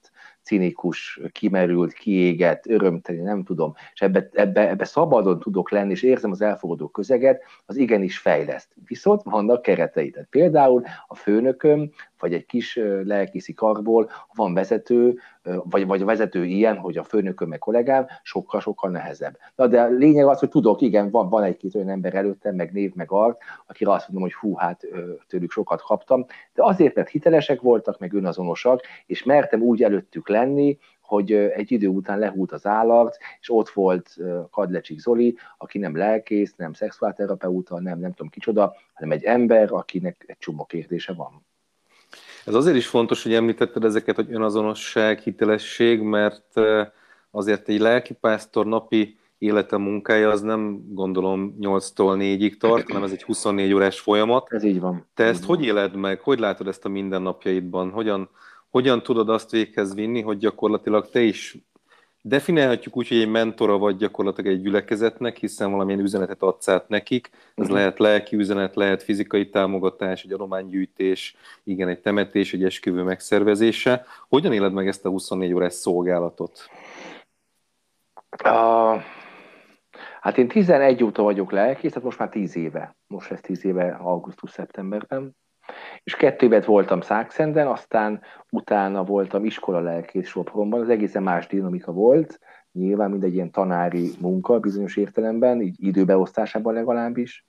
cinikus, 0.46 1.20
kimerült, 1.32 1.92
kiégett, 1.92 2.66
örömteli, 2.66 3.20
nem 3.20 3.44
tudom, 3.44 3.74
és 3.92 4.00
ebbe, 4.00 4.28
ebbe, 4.32 4.68
ebbe 4.68 4.84
szabadon 4.84 5.38
tudok 5.38 5.70
lenni, 5.70 5.90
és 5.90 6.02
érzem 6.02 6.30
az 6.30 6.40
elfogadó 6.40 6.88
közeget, 6.88 7.42
az 7.66 7.76
igenis 7.76 8.18
fejleszt. 8.18 8.68
Viszont 8.86 9.22
vannak 9.22 9.62
keretei. 9.62 10.10
Tehát 10.10 10.28
például 10.30 10.82
a 11.06 11.14
főnököm 11.14 11.90
vagy 12.18 12.32
egy 12.32 12.46
kis 12.46 12.80
lelkiszi 13.04 13.52
karból, 13.52 14.10
van 14.34 14.54
vezető, 14.54 15.18
vagy, 15.42 15.86
vagy 15.86 16.02
a 16.02 16.04
vezető 16.04 16.44
ilyen, 16.44 16.76
hogy 16.76 16.96
a 16.96 17.04
főnököm 17.04 17.48
meg 17.48 17.58
kollégám, 17.58 18.06
sokkal-sokkal 18.22 18.90
nehezebb. 18.90 19.38
Na, 19.54 19.66
de 19.66 19.80
a 19.80 19.88
lényeg 19.88 20.26
az, 20.26 20.38
hogy 20.38 20.48
tudok, 20.48 20.80
igen, 20.80 21.10
van, 21.10 21.28
van 21.28 21.42
egy-két 21.42 21.74
olyan 21.74 21.88
ember 21.88 22.14
előttem, 22.14 22.54
meg 22.54 22.72
név, 22.72 22.94
meg 22.94 23.10
art, 23.10 23.40
akire 23.66 23.90
azt 23.90 24.08
mondom, 24.08 24.28
hogy 24.28 24.34
hú, 24.34 24.54
hát 24.54 24.86
tőlük 25.28 25.50
sokat 25.50 25.82
kaptam, 25.82 26.24
de 26.54 26.64
azért, 26.64 26.94
mert 26.94 27.08
hitelesek 27.08 27.60
voltak, 27.60 27.98
meg 27.98 28.12
önazonosak, 28.12 28.80
és 29.06 29.24
mertem 29.24 29.62
úgy 29.62 29.82
előttük 29.82 30.28
lenni, 30.28 30.78
hogy 31.00 31.32
egy 31.32 31.72
idő 31.72 31.86
után 31.86 32.18
lehúlt 32.18 32.52
az 32.52 32.66
állarc, 32.66 33.16
és 33.40 33.50
ott 33.50 33.68
volt 33.68 34.16
Kadlecsik 34.50 34.98
Zoli, 34.98 35.36
aki 35.58 35.78
nem 35.78 35.96
lelkész, 35.96 36.54
nem 36.56 36.72
szexuálterapeuta, 36.72 37.80
nem 37.80 37.98
nem 37.98 38.10
tudom 38.10 38.28
kicsoda, 38.28 38.74
hanem 38.94 39.12
egy 39.12 39.24
ember, 39.24 39.72
akinek 39.72 40.24
egy 40.26 40.38
csomó 40.38 40.64
kérdése 40.64 41.12
van. 41.12 41.44
Ez 42.46 42.54
azért 42.54 42.76
is 42.76 42.86
fontos, 42.86 43.22
hogy 43.22 43.34
említetted 43.34 43.84
ezeket, 43.84 44.16
hogy 44.16 44.32
önazonosság, 44.32 45.18
hitelesség, 45.18 46.00
mert 46.00 46.60
azért 47.30 47.68
egy 47.68 47.80
lelkipásztor 47.80 48.66
napi 48.66 49.18
élete, 49.38 49.76
munkája 49.76 50.30
az 50.30 50.40
nem 50.40 50.84
gondolom 50.88 51.56
8-tól 51.60 52.16
4-ig 52.18 52.56
tart, 52.56 52.86
hanem 52.86 53.02
ez 53.02 53.10
egy 53.10 53.22
24 53.22 53.72
órás 53.72 54.00
folyamat. 54.00 54.52
Ez 54.52 54.64
így 54.64 54.80
van. 54.80 55.06
Te 55.14 55.24
ezt 55.24 55.44
hogy 55.44 55.64
éled 55.64 55.96
meg? 55.96 56.20
Hogy 56.20 56.38
látod 56.38 56.68
ezt 56.68 56.84
a 56.84 56.88
mindennapjaidban? 56.88 57.90
Hogyan, 57.90 58.30
hogyan 58.68 59.02
tudod 59.02 59.28
azt 59.28 59.50
véghez 59.50 59.94
vinni, 59.94 60.22
hogy 60.22 60.38
gyakorlatilag 60.38 61.10
te 61.10 61.20
is 61.20 61.58
definiálhatjuk 62.28 62.96
úgy, 62.96 63.08
hogy 63.08 63.16
egy 63.16 63.28
mentora 63.28 63.78
vagy 63.78 63.96
gyakorlatilag 63.96 64.52
egy 64.52 64.62
gyülekezetnek, 64.62 65.36
hiszen 65.36 65.70
valamilyen 65.70 66.00
üzenetet 66.00 66.42
adsz 66.42 66.68
át 66.68 66.88
nekik. 66.88 67.30
Ez 67.32 67.40
uh-huh. 67.56 67.76
lehet 67.76 67.98
lelki 67.98 68.36
üzenet, 68.36 68.76
lehet 68.76 69.02
fizikai 69.02 69.50
támogatás, 69.50 70.24
egy 70.24 70.32
adománygyűjtés, 70.32 71.36
igen, 71.64 71.88
egy 71.88 72.00
temetés, 72.00 72.52
egy 72.52 72.64
esküvő 72.64 73.02
megszervezése. 73.02 74.04
Hogyan 74.28 74.52
éled 74.52 74.72
meg 74.72 74.88
ezt 74.88 75.04
a 75.04 75.08
24 75.08 75.52
órás 75.52 75.72
szolgálatot? 75.72 76.70
Uh, 78.44 79.02
hát 80.20 80.38
én 80.38 80.48
11 80.48 81.04
óta 81.04 81.22
vagyok 81.22 81.50
lelkész, 81.50 81.90
tehát 81.90 82.04
most 82.04 82.18
már 82.18 82.28
10 82.28 82.56
éve. 82.56 82.96
Most 83.06 83.30
ez 83.30 83.40
10 83.40 83.64
éve 83.64 83.96
augusztus-szeptemberben 84.00 85.36
és 86.04 86.16
kettő 86.16 86.46
évet 86.46 86.64
voltam 86.64 87.00
Szákszenden, 87.00 87.66
aztán 87.66 88.20
utána 88.50 89.04
voltam 89.04 89.44
iskola 89.44 89.80
lelkész 89.80 90.28
Sopronban, 90.28 90.80
az 90.80 90.88
egészen 90.88 91.22
más 91.22 91.46
dinamika 91.46 91.92
volt, 91.92 92.40
nyilván 92.72 93.10
mindegy 93.10 93.34
ilyen 93.34 93.50
tanári 93.50 94.10
munka 94.20 94.58
bizonyos 94.58 94.96
értelemben, 94.96 95.60
így 95.60 95.76
időbeosztásában 95.78 96.74
legalábbis, 96.74 97.44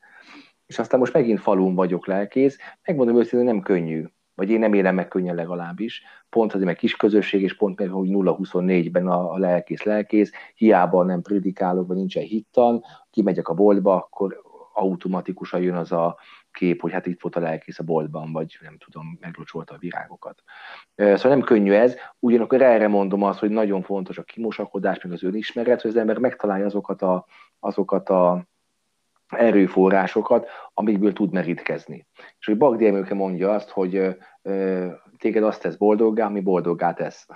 és 0.66 0.80
aztán 0.80 1.00
most 1.00 1.14
megint 1.14 1.40
falun 1.40 1.76
vagyok 1.76 2.08
lelkész, 2.08 2.58
megmondom 2.84 3.18
őszintén, 3.18 3.48
nem 3.48 3.62
könnyű, 3.62 4.06
vagy 4.36 4.50
én 4.50 4.60
nem 4.60 4.74
élem 4.74 4.96
meg 4.96 5.08
könnyen 5.08 5.36
legalábbis, 5.36 6.04
pont 6.30 6.54
azért, 6.54 6.68
meg 6.68 6.76
kis 6.76 6.96
közösség, 6.96 7.42
és 7.42 7.56
pont 7.56 7.80
meg, 7.80 7.90
hogy 7.90 8.10
0-24-ben 8.12 9.08
a, 9.08 9.32
a 9.32 9.38
lelkész 9.38 9.84
lelkész, 9.84 10.32
hiába 10.56 11.04
nem 11.04 11.22
predikálok, 11.22 11.88
vagy 11.88 11.98
nincsen 11.98 12.24
hittan, 12.24 12.84
kimegyek 13.10 13.48
a 13.48 13.54
boltba, 13.54 13.96
akkor 13.96 14.42
automatikusan 14.74 15.62
jön 15.62 15.76
az 15.76 15.92
a 15.92 16.18
kép, 16.58 16.82
hogy 16.82 16.92
hát 16.92 17.06
itt 17.06 17.22
volt 17.22 17.36
a 17.36 17.40
lelkész 17.40 17.80
a 17.80 17.84
boltban, 17.84 18.32
vagy 18.32 18.58
nem 18.62 18.78
tudom, 18.78 19.18
meglocsolta 19.22 19.74
a 19.74 19.78
virágokat. 19.78 20.44
Szóval 20.96 21.32
nem 21.32 21.42
könnyű 21.42 21.72
ez, 21.72 21.96
ugyanakkor 22.20 22.62
erre 22.62 22.88
mondom 22.88 23.24
azt, 23.24 23.40
hogy 23.40 23.50
nagyon 23.50 23.82
fontos 23.82 24.18
a 24.18 24.24
kimosakodás, 24.24 25.02
meg 25.04 25.12
az 25.12 25.24
önismeret, 25.24 25.82
hogy 25.82 25.92
az 25.92 25.98
ember 25.98 26.18
megtalálja 26.18 26.66
azokat 26.66 27.02
a, 27.02 27.26
azokat 27.60 28.10
a 28.10 28.48
erőforrásokat, 29.28 30.48
amikből 30.74 31.14
tud 31.14 31.34
merítkezni. 31.34 32.08
És 32.40 32.46
hogy 32.46 32.58
Bagdi 32.58 32.88
Emőke 32.88 33.14
mondja 33.14 33.52
azt, 33.52 33.70
hogy 33.70 34.18
téged 35.18 35.44
azt 35.44 35.62
tesz 35.62 35.76
boldoggá, 35.76 36.26
ami 36.26 36.42
boldoggá 36.42 36.94
tesz. 36.94 37.28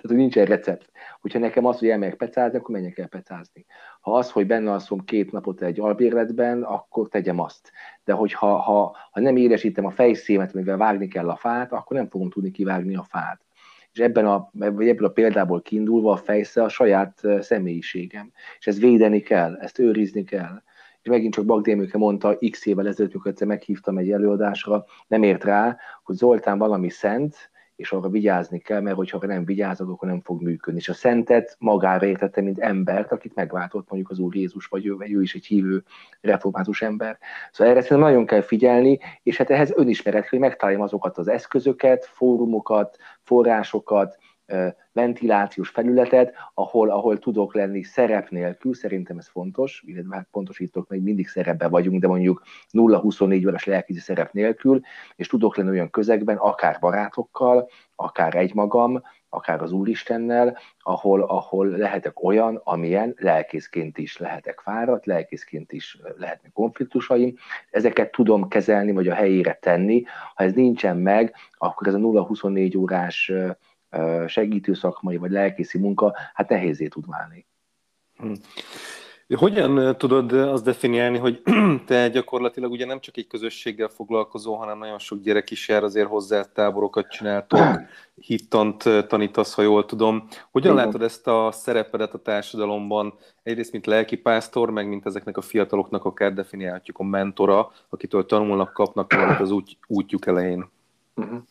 Tehát, 0.00 0.16
hogy 0.16 0.16
nincsen 0.16 0.44
recept. 0.44 0.90
Hogyha 1.20 1.38
nekem 1.38 1.64
az, 1.66 1.78
hogy 1.78 1.88
elmegyek 1.88 2.16
pecázni, 2.16 2.58
akkor 2.58 2.74
menjek 2.74 2.98
el 2.98 3.08
pecázni. 3.08 3.66
Ha 4.00 4.12
az, 4.12 4.30
hogy 4.30 4.46
benne 4.46 4.70
alszom 4.70 5.04
két 5.04 5.32
napot 5.32 5.62
egy 5.62 5.80
albérletben, 5.80 6.62
akkor 6.62 7.08
tegyem 7.08 7.38
azt. 7.38 7.72
De 8.04 8.12
hogyha 8.12 8.56
ha, 8.56 8.96
ha 9.10 9.20
nem 9.20 9.36
éresítem 9.36 9.84
a 9.84 9.90
fejszémet, 9.90 10.54
mivel 10.54 10.76
vágni 10.76 11.08
kell 11.08 11.28
a 11.28 11.36
fát, 11.36 11.72
akkor 11.72 11.96
nem 11.96 12.08
fogom 12.08 12.30
tudni 12.30 12.50
kivágni 12.50 12.96
a 12.96 13.02
fát. 13.02 13.40
És 13.92 14.00
ebben 14.00 14.26
a, 14.26 14.50
vagy 14.52 14.88
ebből 14.88 15.06
a 15.06 15.12
példából 15.12 15.62
kiindulva 15.62 16.12
a 16.12 16.16
fejsze 16.16 16.62
a 16.62 16.68
saját 16.68 17.20
személyiségem. 17.40 18.32
És 18.58 18.66
ezt 18.66 18.78
védeni 18.78 19.20
kell, 19.20 19.56
ezt 19.56 19.78
őrizni 19.78 20.24
kell 20.24 20.62
és 21.02 21.08
megint 21.08 21.34
csak 21.34 21.44
Bagdémőke 21.44 21.98
mondta 21.98 22.38
x 22.50 22.66
évvel 22.66 22.86
ezelőtt, 22.86 23.12
mikor 23.12 23.30
egyszer 23.30 23.46
meghívtam 23.46 23.98
egy 23.98 24.10
előadásra, 24.10 24.84
nem 25.06 25.22
ért 25.22 25.44
rá, 25.44 25.76
hogy 26.02 26.16
Zoltán 26.16 26.58
valami 26.58 26.88
szent, 26.88 27.50
és 27.80 27.92
arra 27.92 28.08
vigyázni 28.08 28.58
kell, 28.58 28.80
mert 28.80 28.96
hogyha 28.96 29.26
nem 29.26 29.44
vigyázok, 29.44 29.88
akkor 29.88 30.08
nem 30.08 30.20
fog 30.20 30.42
működni. 30.42 30.80
És 30.80 30.88
a 30.88 30.94
szentet 30.94 31.56
magára 31.58 32.06
értette, 32.06 32.40
mint 32.40 32.58
embert, 32.58 33.12
akit 33.12 33.34
megváltott 33.34 33.88
mondjuk 33.88 34.10
az 34.10 34.18
Úr 34.18 34.36
Jézus, 34.36 34.66
vagy 34.66 34.86
ő, 34.86 34.96
vagy 34.96 35.12
ő 35.12 35.22
is 35.22 35.34
egy 35.34 35.46
hívő 35.46 35.82
református 36.20 36.82
ember. 36.82 37.18
Szóval 37.52 37.72
erre 37.72 37.82
szerintem 37.82 38.08
nagyon 38.08 38.26
kell 38.26 38.40
figyelni, 38.40 38.98
és 39.22 39.36
hát 39.36 39.50
ehhez 39.50 39.72
önismeret, 39.76 40.28
hogy 40.28 40.38
megtaláljam 40.38 40.82
azokat 40.82 41.18
az 41.18 41.28
eszközöket, 41.28 42.04
fórumokat, 42.04 42.96
forrásokat, 43.22 44.18
ventilációs 44.92 45.68
felületet, 45.68 46.34
ahol, 46.54 46.90
ahol 46.90 47.18
tudok 47.18 47.54
lenni 47.54 47.82
szerep 47.82 48.28
nélkül, 48.28 48.74
szerintem 48.74 49.18
ez 49.18 49.28
fontos, 49.28 49.82
illetve 49.86 50.16
hát 50.16 50.28
pontosítok, 50.30 50.88
még 50.88 51.02
mindig 51.02 51.28
szerepben 51.28 51.70
vagyunk, 51.70 52.00
de 52.00 52.06
mondjuk 52.06 52.42
0-24 52.72 53.46
órás 53.46 53.64
lelkizi 53.64 54.00
szerep 54.00 54.32
nélkül, 54.32 54.80
és 55.16 55.26
tudok 55.26 55.56
lenni 55.56 55.70
olyan 55.70 55.90
közegben, 55.90 56.36
akár 56.36 56.76
barátokkal, 56.80 57.68
akár 57.94 58.34
egymagam, 58.34 59.02
akár 59.28 59.62
az 59.62 59.72
Úristennel, 59.72 60.58
ahol, 60.78 61.22
ahol 61.22 61.66
lehetek 61.66 62.22
olyan, 62.22 62.60
amilyen 62.64 63.14
lelkészként 63.18 63.98
is 63.98 64.18
lehetek 64.18 64.60
fáradt, 64.60 65.06
lelkészként 65.06 65.72
is 65.72 65.98
lehetnek 66.16 66.52
konfliktusaim. 66.52 67.34
Ezeket 67.70 68.10
tudom 68.10 68.48
kezelni, 68.48 68.92
vagy 68.92 69.08
a 69.08 69.14
helyére 69.14 69.58
tenni. 69.60 70.02
Ha 70.34 70.44
ez 70.44 70.52
nincsen 70.52 70.96
meg, 70.96 71.34
akkor 71.58 71.86
ez 71.86 71.94
a 71.94 71.98
0-24 71.98 72.78
órás 72.78 73.32
segítő 74.26 74.74
szakmai 74.74 75.16
vagy 75.16 75.30
lelkészi 75.30 75.78
munka, 75.78 76.14
hát 76.34 76.48
nehézé 76.48 76.86
tud 76.86 77.06
válni. 77.06 77.46
Hm. 78.16 78.32
Hogyan 79.36 79.96
tudod 79.96 80.32
azt 80.32 80.64
definiálni, 80.64 81.18
hogy 81.18 81.42
te 81.86 82.08
gyakorlatilag 82.08 82.70
ugye 82.70 82.86
nem 82.86 83.00
csak 83.00 83.16
egy 83.16 83.26
közösséggel 83.26 83.88
foglalkozó, 83.88 84.54
hanem 84.54 84.78
nagyon 84.78 84.98
sok 84.98 85.20
gyerek 85.20 85.50
is 85.50 85.68
jár, 85.68 85.82
azért 85.82 86.08
hozzá 86.08 86.42
táborokat 86.42 87.10
csináltok, 87.10 87.60
hittant 88.26 88.82
tanítasz, 89.08 89.54
ha 89.54 89.62
jól 89.62 89.84
tudom. 89.86 90.26
Hogyan 90.50 90.72
Igen. 90.72 90.84
látod 90.84 91.02
ezt 91.02 91.26
a 91.26 91.50
szerepedet 91.52 92.14
a 92.14 92.18
társadalomban, 92.18 93.14
egyrészt 93.42 93.72
mint 93.72 93.86
lelkipásztor, 93.86 94.70
meg 94.70 94.88
mint 94.88 95.06
ezeknek 95.06 95.36
a 95.36 95.40
fiataloknak 95.40 96.04
akár 96.04 96.34
definiálhatjuk 96.34 96.98
a 96.98 97.04
mentora, 97.04 97.70
akitől 97.88 98.26
tanulnak, 98.26 98.72
kapnak 98.72 99.12
valamit 99.12 99.40
az 99.40 99.50
út, 99.50 99.68
útjuk 99.86 100.26
elején? 100.26 100.68
Uh-huh. 101.14 101.42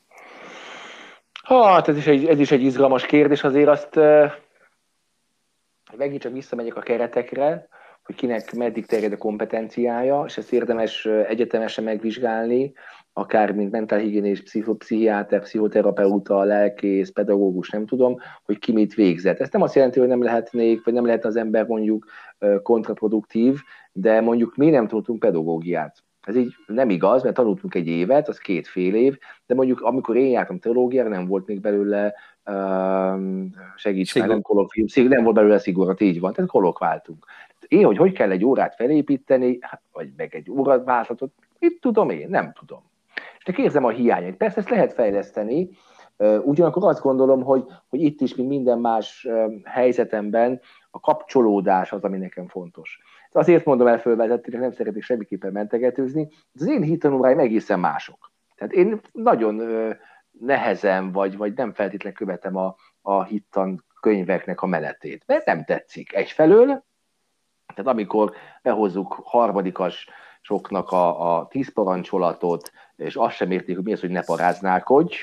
Hát 1.49 1.87
ez 1.87 1.97
is 1.97 2.07
egy, 2.07 2.25
ez 2.25 2.39
is 2.39 2.51
egy 2.51 2.63
izgalmas 2.63 3.05
kérdés, 3.05 3.43
azért 3.43 3.67
azt 3.67 3.95
megint 5.97 6.21
csak 6.21 6.33
visszamegyek 6.33 6.75
a 6.75 6.81
keretekre, 6.81 7.67
hogy 8.03 8.15
kinek 8.15 8.53
meddig 8.55 8.85
terjed 8.85 9.11
a 9.11 9.17
kompetenciája, 9.17 10.23
és 10.27 10.37
ezt 10.37 10.53
érdemes 10.53 11.05
egyetemesen 11.05 11.83
megvizsgálni, 11.83 12.73
akár 13.13 13.51
mint 13.51 13.71
mentálhigiénés, 13.71 14.43
pszichiáter, 14.77 15.41
pszichoterapeuta, 15.41 16.43
lelkész, 16.43 17.11
pedagógus, 17.11 17.69
nem 17.69 17.85
tudom, 17.85 18.17
hogy 18.43 18.59
ki 18.59 18.71
mit 18.71 18.93
végzett. 18.93 19.39
Ez 19.39 19.49
nem 19.51 19.61
azt 19.61 19.75
jelenti, 19.75 19.99
hogy 19.99 20.07
nem 20.07 20.23
lehetnék, 20.23 20.83
vagy 20.83 20.93
nem 20.93 21.05
lehetne 21.05 21.29
az 21.29 21.35
ember 21.35 21.65
mondjuk 21.65 22.05
kontraproduktív, 22.63 23.59
de 23.91 24.21
mondjuk 24.21 24.55
mi 24.55 24.69
nem 24.69 24.87
tudtunk 24.87 25.19
pedagógiát. 25.19 26.03
Ez 26.21 26.35
így 26.35 26.53
nem 26.67 26.89
igaz, 26.89 27.23
mert 27.23 27.35
tanultunk 27.35 27.75
egy 27.75 27.87
évet, 27.87 28.27
az 28.27 28.37
két 28.37 28.67
fél 28.67 28.95
év, 28.95 29.17
de 29.45 29.55
mondjuk 29.55 29.81
amikor 29.81 30.15
én 30.15 30.29
jártam 30.29 30.59
teológiára, 30.59 31.09
nem 31.09 31.27
volt 31.27 31.47
még 31.47 31.61
belőle 31.61 32.13
uh, 32.45 33.19
segíts 33.75 34.15
már, 34.15 34.27
nem 34.27 34.41
kolokvium, 34.41 34.87
nem 35.07 35.23
volt 35.23 35.35
belőle 35.35 35.59
szigorúat, 35.59 36.01
így 36.01 36.19
van, 36.19 36.33
tehát 36.33 36.49
kolokváltunk. 36.49 37.25
Én, 37.67 37.85
hogy 37.85 37.97
hogy 37.97 38.11
kell 38.11 38.31
egy 38.31 38.45
órát 38.45 38.75
felépíteni, 38.75 39.57
hát, 39.61 39.81
vagy 39.91 40.09
meg 40.17 40.35
egy 40.35 40.51
óraváltatot, 40.51 41.31
mit 41.59 41.79
tudom 41.81 42.09
én, 42.09 42.29
nem 42.29 42.53
tudom. 42.59 42.81
És 43.37 43.43
de 43.43 43.63
érzem 43.63 43.85
a 43.85 43.89
hiányait. 43.89 44.37
Persze 44.37 44.57
ezt 44.57 44.69
lehet 44.69 44.93
fejleszteni, 44.93 45.69
Ugyanakkor 46.43 46.83
azt 46.83 47.01
gondolom, 47.01 47.43
hogy, 47.43 47.65
hogy 47.89 48.01
itt 48.01 48.21
is, 48.21 48.35
mint 48.35 48.49
minden 48.49 48.79
más 48.79 49.27
helyzetemben, 49.63 50.59
a 50.91 50.99
kapcsolódás 50.99 51.91
az, 51.91 52.03
ami 52.03 52.17
nekem 52.17 52.47
fontos. 52.47 52.99
Azért 53.31 53.65
mondom 53.65 53.87
el 53.87 53.99
fölvezetni, 53.99 54.57
nem 54.57 54.71
szeretnék 54.71 55.03
semmiképpen 55.03 55.51
mentegetőzni, 55.51 56.29
az 56.53 56.67
én 56.67 56.81
hittanóráim 56.81 57.39
egészen 57.39 57.79
mások. 57.79 58.31
Tehát 58.55 58.73
én 58.73 58.99
nagyon 59.11 59.61
nehezen, 60.31 61.11
vagy, 61.11 61.37
vagy 61.37 61.53
nem 61.53 61.73
feltétlenül 61.73 62.17
követem 62.17 62.55
a, 62.55 62.75
a 63.01 63.23
hittan 63.23 63.85
könyveknek 64.01 64.61
a 64.61 64.65
menetét, 64.65 65.23
mert 65.25 65.45
nem 65.45 65.63
tetszik. 65.63 66.13
Egyfelől, 66.13 66.83
tehát 67.75 67.91
amikor 67.91 68.33
behozzuk 68.61 69.21
harmadikas 69.23 70.07
soknak 70.41 70.91
a, 70.91 71.37
a 71.37 71.47
tíz 71.47 71.73
parancsolatot, 71.73 72.71
és 72.95 73.15
azt 73.15 73.35
sem 73.35 73.51
érték, 73.51 73.75
hogy 73.75 73.85
mi 73.85 73.93
az, 73.93 73.99
hogy 73.99 74.09
ne 74.09 74.21
paráználkodj, 74.21 75.15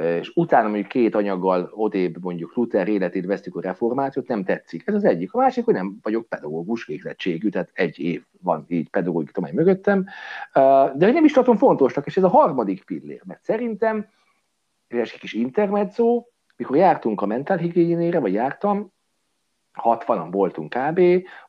és 0.00 0.32
utána 0.34 0.68
mondjuk 0.68 0.88
két 0.88 1.14
anyaggal 1.14 1.70
odébb 1.74 2.22
mondjuk 2.22 2.54
Luther 2.54 2.88
életét 2.88 3.26
vesztük 3.26 3.56
a 3.56 3.60
reformációt, 3.60 4.28
nem 4.28 4.44
tetszik. 4.44 4.82
Ez 4.86 4.94
az 4.94 5.04
egyik. 5.04 5.32
A 5.34 5.38
másik, 5.38 5.64
hogy 5.64 5.74
nem 5.74 5.98
vagyok 6.02 6.28
pedagógus 6.28 6.86
végzettségű, 6.86 7.48
tehát 7.48 7.70
egy 7.72 7.98
év 7.98 8.24
van 8.42 8.64
így 8.68 8.88
pedagógikai 8.88 9.32
tudomány 9.32 9.54
mögöttem, 9.54 10.06
de 10.96 11.12
nem 11.12 11.24
is 11.24 11.32
tartom 11.32 11.56
fontosnak, 11.56 12.06
és 12.06 12.16
ez 12.16 12.22
a 12.22 12.28
harmadik 12.28 12.84
pillér, 12.84 13.20
mert 13.24 13.44
szerintem, 13.44 14.06
egy 14.88 15.18
kis 15.18 15.32
intermezzo, 15.32 16.24
mikor 16.56 16.76
jártunk 16.76 17.20
a 17.20 17.26
mentálhigiénére, 17.26 18.18
vagy 18.18 18.32
jártam, 18.32 18.92
60-an 19.82 20.28
voltunk 20.30 20.74
kb., 20.74 21.00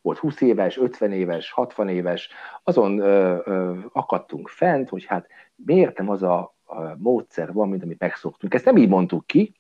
volt 0.02 0.18
20 0.18 0.42
éves, 0.42 0.78
50 0.78 1.12
éves, 1.12 1.52
60 1.52 1.90
éves, 1.90 2.30
azon 2.64 3.00
ö, 3.00 3.38
ö, 3.44 3.78
akadtunk 3.92 4.48
fent, 4.48 4.90
hogy 4.90 5.06
hát 5.06 5.28
miért 5.56 5.98
nem 5.98 6.10
az 6.10 6.24
a 6.24 6.56
módszer 6.98 7.54
van, 7.54 7.70
mint 7.70 7.84
amit 7.84 8.00
megszoktunk. 8.00 8.54
Ezt 8.54 8.66
nem 8.66 8.78
így 8.78 8.90
mondtuk 8.90 9.28
ki, 9.28 9.56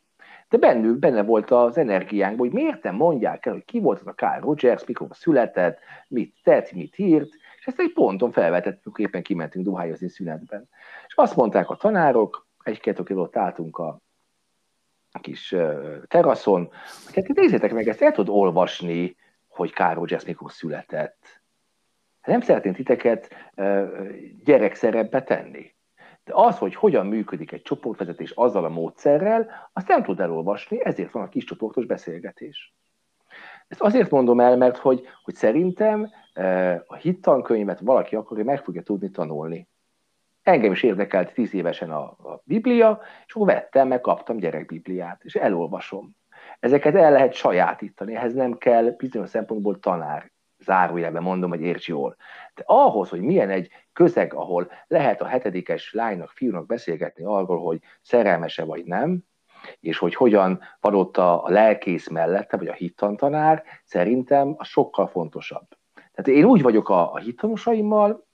de 0.49 0.57
bennük 0.57 0.99
benne 0.99 1.23
volt 1.23 1.51
az 1.51 1.77
energiánkban, 1.77 2.47
hogy 2.47 2.55
miért 2.55 2.83
nem 2.83 2.95
mondják 2.95 3.45
el, 3.45 3.53
hogy 3.53 3.65
ki 3.65 3.79
volt 3.79 3.99
az 3.99 4.07
a 4.07 4.13
Carl 4.13 4.41
Rogers, 4.41 4.85
mikor 4.85 5.07
született, 5.11 5.79
mit 6.07 6.35
tett, 6.43 6.71
mit 6.71 6.97
írt, 6.97 7.29
és 7.59 7.67
ezt 7.67 7.79
egy 7.79 7.93
ponton 7.93 8.31
felvetettük, 8.31 8.97
éppen 8.97 9.21
kimentünk 9.21 9.65
duhályozni 9.65 10.09
szünetben. 10.09 10.69
És 11.07 11.15
azt 11.15 11.35
mondták 11.35 11.69
a 11.69 11.75
tanárok, 11.75 12.47
egy-két 12.63 13.03
kilót 13.03 13.37
álltunk 13.37 13.77
a 13.77 13.99
kis 15.21 15.55
teraszon, 16.07 16.69
hogy 17.05 17.15
hát 17.15 17.27
nézzétek 17.27 17.73
meg, 17.73 17.87
ezt 17.87 18.01
el 18.01 18.11
tudod 18.11 18.35
olvasni, 18.35 19.15
hogy 19.47 19.73
Károly 19.73 20.07
Jazz 20.09 20.25
mikor 20.25 20.51
született. 20.51 21.41
Nem 22.23 22.41
szeretném 22.41 22.73
titeket 22.73 23.35
gyerekszerepbe 24.43 25.23
tenni. 25.23 25.73
De 26.23 26.31
az, 26.35 26.57
hogy 26.57 26.75
hogyan 26.75 27.05
működik 27.05 27.51
egy 27.51 27.61
csoportvezetés 27.61 28.31
azzal 28.31 28.65
a 28.65 28.69
módszerrel, 28.69 29.69
azt 29.73 29.87
nem 29.87 30.03
tud 30.03 30.19
elolvasni, 30.19 30.85
ezért 30.85 31.11
van 31.11 31.23
a 31.23 31.29
kis 31.29 31.43
csoportos 31.43 31.85
beszélgetés. 31.85 32.73
Ezt 33.67 33.81
azért 33.81 34.09
mondom 34.09 34.39
el, 34.39 34.57
mert 34.57 34.77
hogy, 34.77 35.07
hogy 35.23 35.35
szerintem 35.35 36.09
a 36.85 36.95
hittankönyvet 36.95 37.79
valaki 37.79 38.15
akkor 38.15 38.37
meg 38.37 38.63
fogja 38.63 38.81
tudni 38.81 39.09
tanulni. 39.11 39.67
Engem 40.43 40.71
is 40.71 40.83
érdekelt 40.83 41.33
tíz 41.33 41.53
évesen 41.53 41.91
a, 41.91 42.01
a 42.03 42.41
Biblia, 42.43 42.99
és 43.25 43.33
akkor 43.33 43.47
vettem, 43.47 43.87
meg 43.87 44.01
kaptam 44.01 44.37
gyerekbibliát, 44.37 45.23
és 45.23 45.35
elolvasom. 45.35 46.15
Ezeket 46.59 46.95
el 46.95 47.11
lehet 47.11 47.33
sajátítani, 47.33 48.15
ehhez 48.15 48.33
nem 48.33 48.57
kell 48.57 48.89
bizonyos 48.97 49.29
szempontból 49.29 49.79
tanár, 49.79 50.31
zárójelben 50.59 51.23
mondom, 51.23 51.49
hogy 51.49 51.61
érts 51.61 51.87
jól. 51.87 52.15
De 52.55 52.63
ahhoz, 52.65 53.09
hogy 53.09 53.21
milyen 53.21 53.49
egy 53.49 53.69
közeg, 53.93 54.33
ahol 54.33 54.71
lehet 54.87 55.21
a 55.21 55.25
hetedikes 55.25 55.93
lánynak, 55.93 56.29
fiúnak 56.29 56.65
beszélgetni 56.65 57.23
arról, 57.23 57.59
hogy 57.59 57.79
szerelmese 58.01 58.63
vagy 58.63 58.85
nem, 58.85 59.19
és 59.79 59.97
hogy 59.97 60.15
hogyan 60.15 60.59
van 60.79 60.95
ott 60.95 61.17
a, 61.17 61.45
a 61.45 61.49
lelkész 61.49 62.09
mellette, 62.09 62.57
vagy 62.57 62.67
a 62.67 62.73
hittantanár, 62.73 63.63
szerintem 63.83 64.55
az 64.57 64.67
sokkal 64.67 65.07
fontosabb. 65.07 65.67
Tehát 65.93 66.39
én 66.39 66.45
úgy 66.45 66.61
vagyok 66.61 66.89
a, 66.89 67.13
a 67.13 67.17
hittanosaimmal, 67.17 68.29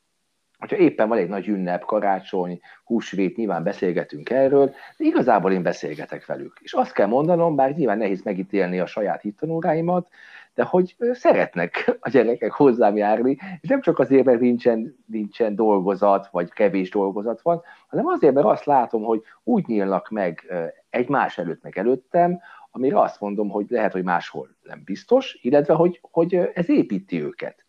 hogyha 0.57 0.77
éppen 0.77 1.07
van 1.07 1.17
egy 1.17 1.27
nagy 1.27 1.47
ünnep, 1.47 1.85
karácsony, 1.85 2.59
húsvét, 2.83 3.35
nyilván 3.35 3.63
beszélgetünk 3.63 4.29
erről, 4.29 4.65
de 4.97 5.05
igazából 5.05 5.51
én 5.51 5.63
beszélgetek 5.63 6.25
velük. 6.25 6.59
És 6.61 6.73
azt 6.73 6.91
kell 6.91 7.07
mondanom, 7.07 7.55
bár 7.55 7.75
nyilván 7.75 7.97
nehéz 7.97 8.23
megítélni 8.23 8.79
a 8.79 8.85
saját 8.85 9.21
hittanóráimat, 9.21 10.09
de 10.57 10.63
hogy 10.63 10.95
szeretnek 11.11 11.97
a 11.99 12.09
gyerekek 12.09 12.51
hozzám 12.51 12.97
járni, 12.97 13.37
és 13.61 13.69
nem 13.69 13.81
csak 13.81 13.99
azért, 13.99 14.25
mert 14.25 14.39
nincsen, 14.39 14.95
nincsen 15.05 15.55
dolgozat, 15.55 16.27
vagy 16.31 16.51
kevés 16.51 16.89
dolgozat 16.89 17.41
van, 17.41 17.61
hanem 17.87 18.07
azért, 18.07 18.33
mert 18.33 18.45
azt 18.45 18.65
látom, 18.65 19.03
hogy 19.03 19.21
úgy 19.43 19.67
nyílnak 19.67 20.09
meg 20.09 20.53
egymás 20.89 21.37
előtt, 21.37 21.63
meg 21.63 21.77
előttem, 21.77 22.39
amire 22.71 22.99
azt 22.99 23.19
mondom, 23.19 23.49
hogy 23.49 23.65
lehet, 23.69 23.91
hogy 23.91 24.03
máshol 24.03 24.49
nem 24.63 24.81
biztos, 24.85 25.39
illetve 25.41 25.73
hogy, 25.73 25.99
hogy 26.11 26.35
ez 26.53 26.69
építi 26.69 27.23
őket 27.23 27.65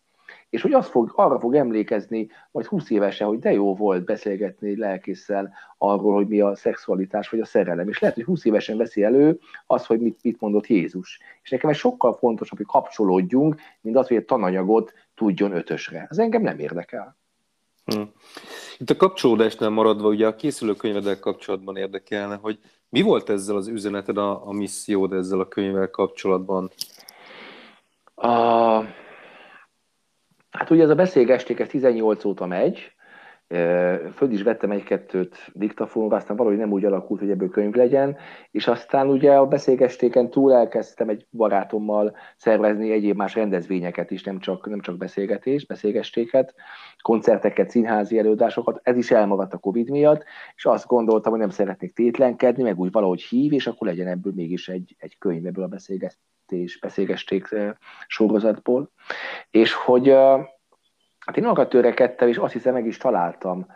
és 0.49 0.61
hogy 0.61 0.73
az 0.73 0.87
fog, 0.87 1.11
arra 1.15 1.39
fog 1.39 1.55
emlékezni 1.55 2.27
majd 2.51 2.65
20 2.65 2.89
évesen, 2.89 3.27
hogy 3.27 3.39
de 3.39 3.51
jó 3.51 3.75
volt 3.75 4.05
beszélgetni 4.05 4.77
lelkészsel 4.77 5.53
arról, 5.77 6.13
hogy 6.13 6.27
mi 6.27 6.39
a 6.39 6.55
szexualitás 6.55 7.29
vagy 7.29 7.39
a 7.39 7.45
szerelem. 7.45 7.89
És 7.89 7.99
lehet, 7.99 8.15
hogy 8.15 8.25
20 8.25 8.45
évesen 8.45 8.77
veszi 8.77 9.03
elő 9.03 9.39
az, 9.67 9.85
hogy 9.85 9.99
mit, 9.99 10.19
mit 10.21 10.39
mondott 10.39 10.67
Jézus. 10.67 11.19
És 11.43 11.49
nekem 11.49 11.69
ez 11.69 11.77
sokkal 11.77 12.13
fontosabb, 12.13 12.57
hogy 12.57 12.67
kapcsolódjunk, 12.67 13.55
mint 13.81 13.97
az, 13.97 14.07
hogy 14.07 14.17
egy 14.17 14.25
tananyagot 14.25 14.93
tudjon 15.15 15.51
ötösre. 15.51 16.07
Ez 16.09 16.17
engem 16.17 16.41
nem 16.41 16.59
érdekel. 16.59 17.17
Hm. 17.85 18.01
Itt 18.77 18.89
a 18.89 18.95
kapcsolódásnál 18.95 19.69
maradva, 19.69 20.07
ugye 20.07 20.27
a 20.27 20.35
készülőkönyvedel 20.35 21.19
kapcsolatban 21.19 21.75
érdekelne, 21.75 22.35
hogy 22.35 22.59
mi 22.89 23.01
volt 23.01 23.29
ezzel 23.29 23.55
az 23.55 23.67
üzeneted, 23.67 24.17
a, 24.17 24.47
a 24.47 24.51
missziód 24.51 25.13
ezzel 25.13 25.39
a 25.39 25.47
könyvvel 25.47 25.89
kapcsolatban? 25.89 26.71
A, 28.15 28.79
Hát 30.59 30.69
ugye 30.69 30.83
ez 30.83 30.89
a 30.89 30.95
beszélgesték, 30.95 31.59
ez 31.59 31.67
18 31.67 32.25
óta 32.25 32.45
megy, 32.45 32.93
föl 34.13 34.31
is 34.31 34.41
vettem 34.41 34.71
egy-kettőt 34.71 35.35
diktafonba, 35.53 36.15
aztán 36.15 36.35
valahogy 36.35 36.57
nem 36.57 36.71
úgy 36.71 36.85
alakult, 36.85 37.19
hogy 37.19 37.29
ebből 37.29 37.49
könyv 37.49 37.73
legyen, 37.73 38.17
és 38.51 38.67
aztán 38.67 39.07
ugye 39.07 39.33
a 39.33 39.47
beszélgestéken 39.47 40.29
túl 40.29 40.53
elkezdtem 40.53 41.09
egy 41.09 41.25
barátommal 41.31 42.15
szervezni 42.37 42.91
egyéb 42.91 43.15
más 43.15 43.35
rendezvényeket 43.35 44.11
is, 44.11 44.23
nem 44.23 44.39
csak, 44.39 44.69
nem 44.69 44.79
csak 44.79 44.97
beszélgetés, 44.97 45.65
beszélgestéket, 45.65 46.53
koncerteket, 47.01 47.69
színházi 47.69 48.17
előadásokat, 48.17 48.79
ez 48.83 48.97
is 48.97 49.11
elmaradt 49.11 49.53
a 49.53 49.57
Covid 49.57 49.89
miatt, 49.89 50.23
és 50.55 50.65
azt 50.65 50.87
gondoltam, 50.87 51.31
hogy 51.31 51.41
nem 51.41 51.49
szeretnék 51.49 51.93
tétlenkedni, 51.93 52.63
meg 52.63 52.79
úgy 52.79 52.91
valahogy 52.91 53.21
hív, 53.21 53.53
és 53.53 53.67
akkor 53.67 53.87
legyen 53.87 54.07
ebből 54.07 54.33
mégis 54.35 54.69
egy, 54.69 54.95
egy 54.97 55.17
könyv 55.17 55.45
ebből 55.45 55.63
a 55.63 55.67
beszélgetés, 56.49 56.79
beszélgesték 56.79 57.55
sorozatból. 58.07 58.91
És 59.49 59.73
hogy 59.73 60.15
Hát 61.25 61.37
én 61.37 61.45
arra 61.45 61.67
törekedtem, 61.67 62.27
és 62.27 62.37
azt 62.37 62.53
hiszem 62.53 62.73
meg 62.73 62.85
is 62.85 62.97
találtam 62.97 63.67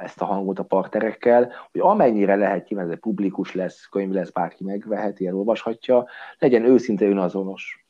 ezt 0.00 0.20
a 0.20 0.24
hangot 0.24 0.58
a 0.58 0.64
partnerekkel, 0.64 1.52
hogy 1.72 1.80
amennyire 1.80 2.34
lehet, 2.34 2.68
nyilván 2.68 2.90
ez 2.90 2.98
publikus 3.00 3.54
lesz, 3.54 3.84
könyv 3.84 4.10
lesz, 4.10 4.30
bárki 4.30 4.64
megveheti, 4.64 5.26
elolvashatja, 5.26 6.06
legyen 6.38 6.64
őszinte 6.64 7.04
önazonos. 7.04 7.86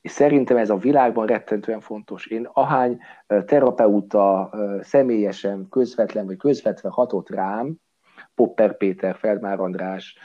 És 0.00 0.10
szerintem 0.10 0.56
ez 0.56 0.70
a 0.70 0.76
világban 0.76 1.26
rettentően 1.26 1.80
fontos. 1.80 2.26
Én 2.26 2.48
ahány 2.52 2.98
terapeuta 3.26 4.50
személyesen, 4.80 5.68
közvetlen 5.70 6.26
vagy 6.26 6.36
közvetve 6.36 6.88
hatott 6.88 7.30
rám, 7.30 7.76
Popper 8.34 8.76
Péter, 8.76 9.16
Feldmár 9.16 9.60
András, 9.60 10.18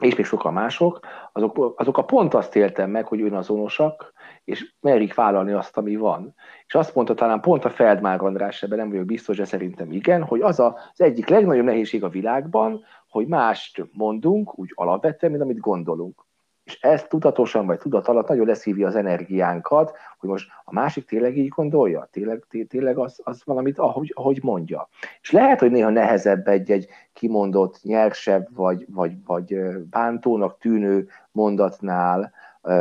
és 0.00 0.16
még 0.16 0.24
sokan 0.24 0.52
mások, 0.52 1.00
azok, 1.32 1.74
azok 1.76 1.98
a 1.98 2.04
pont 2.04 2.34
azt 2.34 2.56
éltem 2.56 2.90
meg, 2.90 3.06
hogy 3.06 3.20
önazonosak, 3.20 4.12
és 4.44 4.74
merik 4.80 5.14
vállalni 5.14 5.52
azt, 5.52 5.76
ami 5.76 5.96
van. 5.96 6.34
És 6.66 6.74
azt 6.74 6.94
mondta 6.94 7.14
talán 7.14 7.40
pont 7.40 7.64
a 7.64 7.70
Feldmár 7.70 8.22
András, 8.22 8.62
ebben 8.62 8.78
nem 8.78 8.90
vagyok 8.90 9.04
biztos, 9.04 9.36
de 9.36 9.44
szerintem 9.44 9.92
igen, 9.92 10.22
hogy 10.22 10.40
az 10.40 10.60
a, 10.60 10.78
az 10.92 11.00
egyik 11.00 11.28
legnagyobb 11.28 11.64
nehézség 11.64 12.04
a 12.04 12.08
világban, 12.08 12.84
hogy 13.08 13.26
mást 13.26 13.84
mondunk 13.92 14.58
úgy 14.58 14.72
alapvetően, 14.74 15.32
mint 15.32 15.44
amit 15.44 15.60
gondolunk. 15.60 16.28
És 16.70 16.80
ez 16.80 17.02
tudatosan 17.02 17.66
vagy 17.66 17.78
tudat 17.78 18.08
alatt 18.08 18.28
nagyon 18.28 18.46
leszívja 18.46 18.86
az 18.86 18.94
energiánkat, 18.94 19.96
hogy 20.18 20.28
most 20.28 20.50
a 20.64 20.72
másik 20.72 21.04
tényleg 21.04 21.36
így 21.36 21.48
gondolja, 21.48 22.08
tényleg, 22.10 22.46
tényleg 22.68 22.98
az, 22.98 23.20
az 23.22 23.42
valamit, 23.44 23.78
ahogy, 23.78 24.12
ahogy 24.16 24.38
mondja. 24.42 24.88
És 25.20 25.30
lehet, 25.30 25.60
hogy 25.60 25.70
néha 25.70 25.90
nehezebb 25.90 26.48
egy-egy 26.48 26.88
kimondott, 27.12 27.82
nyersebb 27.82 28.48
vagy, 28.54 28.86
vagy, 28.88 29.12
vagy 29.24 29.58
bántónak 29.90 30.58
tűnő 30.58 31.08
mondatnál, 31.32 32.32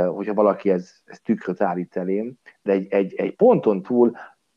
hogyha 0.07 0.33
valaki 0.33 0.69
ez, 0.69 0.91
ez 1.05 1.19
tükröt 1.19 1.61
állít 1.61 1.97
elém, 1.97 2.33
de 2.61 2.71
egy, 2.71 2.87
egy, 2.89 3.13
egy 3.13 3.35
ponton 3.35 3.81
túl 3.81 4.11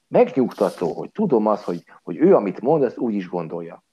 megnyugtató, 0.09 0.93
hogy 0.93 1.11
tudom 1.11 1.47
azt, 1.47 1.63
hogy, 1.63 1.85
hogy 2.03 2.17
ő, 2.17 2.35
amit 2.35 2.61
mond, 2.61 2.83
azt 2.83 2.99
úgy 2.99 3.15
is 3.15 3.29
gondolja. 3.29 3.85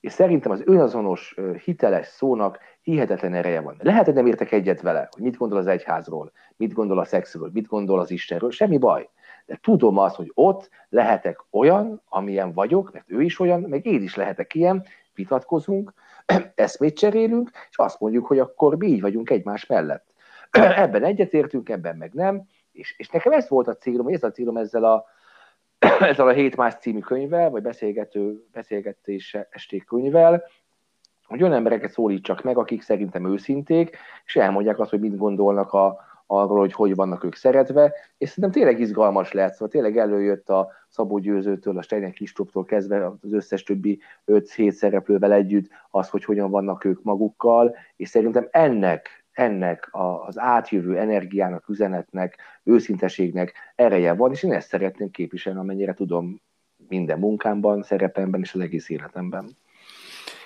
És 0.00 0.12
szerintem 0.12 0.52
az 0.52 0.62
önazonos, 0.64 1.34
hiteles 1.64 2.06
szónak 2.06 2.58
hihetetlen 2.82 3.34
ereje 3.34 3.60
van. 3.60 3.76
Lehet, 3.78 4.04
hogy 4.04 4.14
nem 4.14 4.26
értek 4.26 4.52
egyet 4.52 4.80
vele, 4.80 5.08
hogy 5.10 5.22
mit 5.22 5.36
gondol 5.36 5.58
az 5.58 5.66
egyházról, 5.66 6.32
mit 6.56 6.72
gondol 6.72 6.98
a 6.98 7.04
szexről, 7.04 7.50
mit 7.52 7.66
gondol 7.66 8.00
az 8.00 8.10
Istenről, 8.10 8.50
semmi 8.50 8.78
baj. 8.78 9.08
De 9.46 9.58
tudom 9.62 9.98
azt, 9.98 10.14
hogy 10.16 10.30
ott 10.34 10.70
lehetek 10.88 11.44
olyan, 11.50 12.02
amilyen 12.08 12.52
vagyok, 12.52 12.92
mert 12.92 13.10
ő 13.10 13.22
is 13.22 13.40
olyan, 13.40 13.60
meg 13.60 13.86
én 13.86 14.02
is 14.02 14.14
lehetek 14.14 14.54
ilyen, 14.54 14.84
vitatkozunk, 15.14 15.92
eszmét 16.54 16.96
cserélünk, 16.96 17.50
és 17.70 17.76
azt 17.78 18.00
mondjuk, 18.00 18.26
hogy 18.26 18.38
akkor 18.38 18.76
mi 18.76 18.86
így 18.86 19.00
vagyunk 19.00 19.30
egymás 19.30 19.66
mellett. 19.66 20.14
ebben 20.84 21.04
egyetértünk, 21.04 21.68
ebben 21.68 21.96
meg 21.96 22.12
nem, 22.12 22.42
és, 22.72 22.94
és 22.98 23.08
nekem 23.08 23.32
ez 23.32 23.48
volt 23.48 23.68
a 23.68 23.76
célom, 23.76 24.06
ez 24.06 24.22
a 24.22 24.30
célom 24.30 24.56
ezzel 24.56 24.84
a, 24.84 25.04
ezzel 26.00 26.28
a 26.28 26.32
Hét 26.32 26.56
Más 26.56 26.74
című 26.74 27.00
könyvvel, 27.00 27.50
vagy 27.50 27.62
beszélgető, 27.62 28.44
beszélgetés 28.52 29.36
esték 29.50 29.84
könyvvel, 29.84 30.44
hogy 31.24 31.42
olyan 31.42 31.54
embereket 31.54 31.90
szólítsak 31.90 32.42
meg, 32.42 32.58
akik 32.58 32.82
szerintem 32.82 33.32
őszinték, 33.32 33.96
és 34.24 34.36
elmondják 34.36 34.78
azt, 34.78 34.90
hogy 34.90 35.00
mit 35.00 35.16
gondolnak 35.16 35.72
a, 35.72 35.96
arról, 36.26 36.58
hogy 36.58 36.72
hogy 36.72 36.94
vannak 36.94 37.24
ők 37.24 37.34
szeretve, 37.34 37.92
és 38.18 38.28
szerintem 38.28 38.62
tényleg 38.62 38.80
izgalmas 38.80 39.32
lehet, 39.32 39.52
szóval 39.52 39.68
tényleg 39.68 39.98
előjött 39.98 40.48
a 40.48 40.70
Szabó 40.88 41.18
Győzőtől, 41.18 41.78
a 41.78 41.82
Steiner 41.82 42.12
Kistóptól 42.12 42.64
kezdve 42.64 43.06
az 43.06 43.32
összes 43.32 43.62
többi 43.62 44.00
5-7 44.26 44.70
szereplővel 44.70 45.32
együtt 45.32 45.68
az, 45.90 46.08
hogy 46.08 46.24
hogyan 46.24 46.50
vannak 46.50 46.84
ők 46.84 47.02
magukkal, 47.02 47.76
és 47.96 48.08
szerintem 48.08 48.48
ennek 48.50 49.26
ennek 49.38 49.88
az 50.26 50.38
átjövő 50.38 50.98
energiának, 50.98 51.68
üzenetnek, 51.68 52.36
őszinteségnek 52.62 53.52
ereje 53.74 54.14
van, 54.14 54.30
és 54.30 54.42
én 54.42 54.52
ezt 54.52 54.68
szeretném 54.68 55.10
képviselni, 55.10 55.58
amennyire 55.58 55.94
tudom 55.94 56.40
minden 56.88 57.18
munkámban, 57.18 57.82
szerepemben 57.82 58.40
és 58.40 58.54
az 58.54 58.60
egész 58.60 58.88
életemben. 58.88 59.56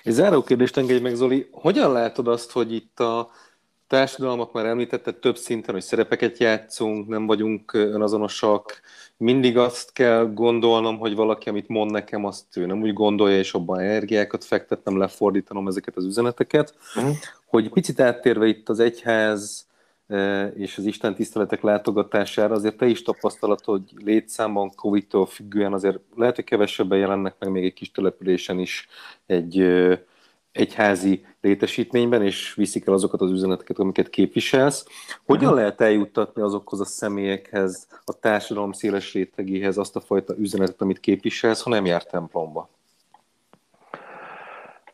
Egy 0.03 0.11
záró 0.13 0.43
kérdést 0.43 0.77
engedj 0.77 1.01
meg, 1.01 1.13
Zoli, 1.13 1.47
hogyan 1.51 1.91
látod 1.91 2.27
azt, 2.27 2.51
hogy 2.51 2.73
itt 2.73 2.99
a 2.99 3.29
társadalmak 3.93 4.51
már 4.53 4.65
említetted 4.65 5.15
több 5.15 5.37
szinten, 5.37 5.73
hogy 5.73 5.83
szerepeket 5.83 6.37
játszunk, 6.37 7.07
nem 7.07 7.25
vagyunk 7.25 7.73
önazonosak, 7.73 8.81
mindig 9.17 9.57
azt 9.57 9.93
kell 9.93 10.33
gondolnom, 10.33 10.97
hogy 10.97 11.15
valaki, 11.15 11.49
amit 11.49 11.67
mond 11.67 11.91
nekem, 11.91 12.25
azt 12.25 12.57
ő 12.57 12.65
nem 12.65 12.81
úgy 12.81 12.93
gondolja, 12.93 13.37
és 13.37 13.53
abban 13.53 13.79
energiákat 13.79 14.43
fektetnem, 14.43 14.97
lefordítanom 14.97 15.67
ezeket 15.67 15.95
az 15.95 16.05
üzeneteket. 16.05 16.75
Uh-huh. 16.95 17.15
Hogy 17.45 17.69
picit 17.69 17.99
áttérve 17.99 18.47
itt 18.47 18.69
az 18.69 18.79
egyház 18.79 19.67
és 20.55 20.77
az 20.77 20.85
Isten 20.85 21.15
tiszteletek 21.15 21.61
látogatására, 21.61 22.53
azért 22.53 22.77
te 22.77 22.85
is 22.85 23.01
tapasztalat, 23.01 23.65
hogy 23.65 23.81
létszámban 24.03 24.71
Covid-tól 24.75 25.25
függően 25.25 25.73
azért 25.73 25.99
lehet, 26.15 26.35
hogy 26.35 26.43
kevesebben 26.43 26.99
jelennek 26.99 27.35
meg 27.39 27.49
még 27.49 27.65
egy 27.65 27.73
kis 27.73 27.91
településen 27.91 28.59
is 28.59 28.87
egy 29.25 29.65
egyházi 30.53 31.25
létesítményben, 31.41 32.21
és 32.21 32.53
viszik 32.53 32.87
el 32.87 32.93
azokat 32.93 33.21
az 33.21 33.31
üzeneteket, 33.31 33.79
amiket 33.79 34.09
képviselsz. 34.09 34.85
Hogyan 35.25 35.43
uh-huh. 35.43 35.59
lehet 35.59 35.81
eljuttatni 35.81 36.41
azokhoz 36.41 36.79
a 36.79 36.85
személyekhez, 36.85 37.87
a 38.05 38.19
társadalom 38.19 38.71
széles 38.71 39.13
rétegéhez 39.13 39.77
azt 39.77 39.95
a 39.95 39.99
fajta 39.99 40.37
üzenetet, 40.37 40.81
amit 40.81 40.99
képviselsz, 40.99 41.61
ha 41.63 41.69
nem 41.69 41.85
jár 41.85 42.03
templomba? 42.03 42.69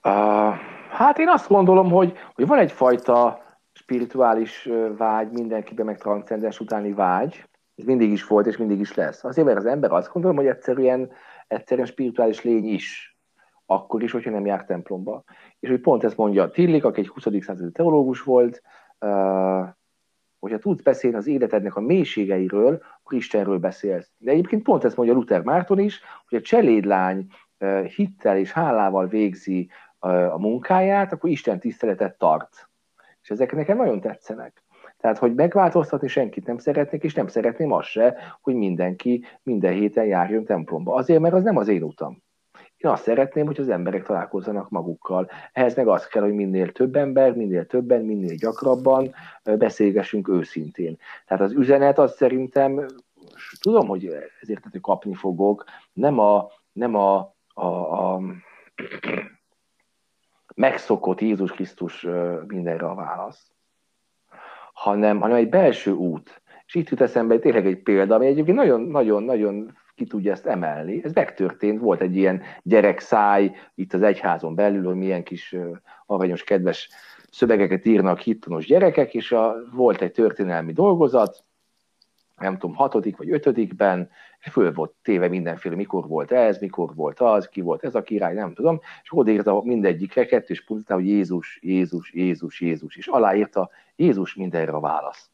Uh, 0.03 0.55
hát 0.89 1.19
én 1.19 1.29
azt 1.29 1.47
gondolom, 1.47 1.91
hogy, 1.91 2.13
hogy 2.35 2.47
van 2.47 2.57
egyfajta 2.57 3.43
spirituális 3.73 4.69
vágy 4.97 5.31
mindenkiben, 5.31 5.85
meg 5.85 5.97
transzcendens 5.97 6.59
utáni 6.59 6.93
vágy, 6.93 7.43
ez 7.75 7.85
mindig 7.85 8.11
is 8.11 8.27
volt, 8.27 8.45
és 8.47 8.57
mindig 8.57 8.79
is 8.79 8.93
lesz. 8.93 9.23
Azért, 9.23 9.47
mert 9.47 9.59
az 9.59 9.65
ember 9.65 9.91
azt 9.91 10.11
gondolom, 10.13 10.37
hogy 10.37 10.47
egyszerűen, 10.47 11.11
egyszerűen 11.47 11.87
spirituális 11.87 12.43
lény 12.43 12.65
is, 12.65 13.08
akkor 13.71 14.03
is, 14.03 14.12
hogyha 14.12 14.32
nem 14.32 14.45
jár 14.45 14.65
templomba. 14.65 15.23
És 15.60 15.69
hogy 15.69 15.82
pont 15.82 16.03
ezt 16.03 16.17
mondja 16.17 16.49
Tillik, 16.49 16.84
aki 16.84 16.99
egy 16.99 17.08
20. 17.08 17.43
századi 17.43 17.71
teológus 17.71 18.23
volt, 18.23 18.62
hogyha 20.39 20.58
tudsz 20.60 20.82
beszélni 20.82 21.17
az 21.17 21.27
életednek 21.27 21.75
a 21.75 21.82
mélységeiről, 21.82 22.84
akkor 23.01 23.17
Istenről 23.17 23.58
beszélsz. 23.58 24.12
De 24.17 24.32
egyébként 24.32 24.63
pont 24.63 24.84
ezt 24.84 24.95
mondja 24.95 25.15
Luther 25.15 25.41
Márton 25.41 25.79
is, 25.79 26.01
hogy 26.29 26.38
a 26.38 26.41
cselédlány 26.41 27.27
hittel 27.95 28.38
és 28.38 28.51
hálával 28.51 29.08
végzi 29.08 29.69
a 30.29 30.39
munkáját, 30.39 31.13
akkor 31.13 31.29
Isten 31.29 31.60
tiszteletet 31.60 32.17
tart. 32.17 32.69
És 33.21 33.29
ezek 33.29 33.55
nekem 33.55 33.77
nagyon 33.77 34.01
tetszenek. 34.01 34.63
Tehát, 34.97 35.17
hogy 35.17 35.34
megváltoztatni 35.34 36.08
senkit 36.08 36.45
nem 36.45 36.58
szeretnék, 36.58 37.03
és 37.03 37.13
nem 37.13 37.27
szeretném 37.27 37.71
azt 37.71 37.88
se, 37.88 38.17
hogy 38.41 38.55
mindenki 38.55 39.25
minden 39.43 39.73
héten 39.73 40.05
járjon 40.05 40.45
templomba. 40.45 40.93
Azért, 40.93 41.19
mert 41.19 41.34
az 41.34 41.43
nem 41.43 41.58
az 41.58 41.67
én 41.67 41.84
utam. 41.84 42.23
Én 42.79 42.91
azt 42.91 43.03
szeretném, 43.03 43.45
hogy 43.45 43.59
az 43.59 43.69
emberek 43.69 44.03
találkozzanak 44.03 44.69
magukkal. 44.69 45.29
Ehhez 45.53 45.75
meg 45.75 45.87
az 45.87 46.07
kell, 46.07 46.23
hogy 46.23 46.33
minél 46.33 46.71
több 46.71 46.95
ember, 46.95 47.35
minél 47.35 47.65
többen, 47.65 48.01
minél 48.01 48.35
gyakrabban 48.35 49.13
beszélgessünk 49.43 50.27
őszintén. 50.27 50.97
Tehát 51.27 51.43
az 51.43 51.51
üzenet 51.51 51.97
az 51.97 52.15
szerintem, 52.15 52.85
tudom, 53.61 53.87
hogy 53.87 54.15
ezért 54.41 54.63
hogy 54.71 54.81
kapni 54.81 55.13
fogok, 55.13 55.63
nem 55.93 56.19
a, 56.19 56.47
nem 56.71 56.95
a, 56.95 57.35
a, 57.53 57.65
a 57.65 58.21
megszokott 60.55 61.21
Jézus 61.21 61.51
Krisztus 61.51 62.07
mindenre 62.47 62.85
a 62.85 62.95
válasz, 62.95 63.51
hanem, 64.73 65.19
hanem 65.19 65.37
egy 65.37 65.49
belső 65.49 65.91
út. 65.91 66.41
És 66.65 66.75
itt 66.75 66.89
jut 66.89 67.01
eszembe 67.01 67.39
tényleg 67.39 67.65
egy 67.65 67.81
példa, 67.81 68.15
ami 68.15 68.25
egyébként 68.25 68.57
nagyon-nagyon-nagyon 68.57 69.77
ki 69.99 70.05
tudja 70.05 70.31
ezt 70.31 70.45
emelni. 70.45 71.01
Ez 71.03 71.13
megtörtént, 71.13 71.79
volt 71.79 72.01
egy 72.01 72.15
ilyen 72.15 72.41
gyerekszáj 72.63 73.51
itt 73.75 73.93
az 73.93 74.01
egyházon 74.01 74.55
belül, 74.55 74.85
hogy 74.85 74.95
milyen 74.95 75.23
kis 75.23 75.55
aranyos, 76.05 76.43
kedves 76.43 76.89
szövegeket 77.31 77.85
írnak 77.85 78.19
hittanos 78.19 78.65
gyerekek, 78.65 79.13
és 79.13 79.31
a, 79.31 79.55
volt 79.73 80.01
egy 80.01 80.12
történelmi 80.12 80.73
dolgozat, 80.73 81.43
nem 82.38 82.57
tudom, 82.57 82.75
hatodik 82.75 83.17
vagy 83.17 83.31
ötödikben, 83.31 84.09
föl 84.51 84.73
volt 84.73 84.93
téve 85.03 85.27
mindenféle, 85.27 85.75
mikor 85.75 86.07
volt 86.07 86.31
ez, 86.31 86.59
mikor 86.59 86.95
volt 86.95 87.19
az, 87.19 87.47
ki 87.47 87.62
volt 87.62 87.83
ez 87.83 87.95
a 87.95 88.01
király, 88.01 88.33
nem 88.33 88.53
tudom, 88.53 88.79
és 89.03 89.09
odaírta 89.12 89.62
mindegyikre 89.63 90.25
kettős 90.25 90.65
pontnál, 90.65 90.97
hogy 90.97 91.07
Jézus, 91.07 91.59
Jézus, 91.62 92.13
Jézus, 92.13 92.62
Jézus, 92.62 92.95
és 92.95 93.07
aláírta 93.07 93.69
Jézus 93.95 94.35
mindenre 94.35 94.71
a 94.71 94.79
válasz. 94.79 95.29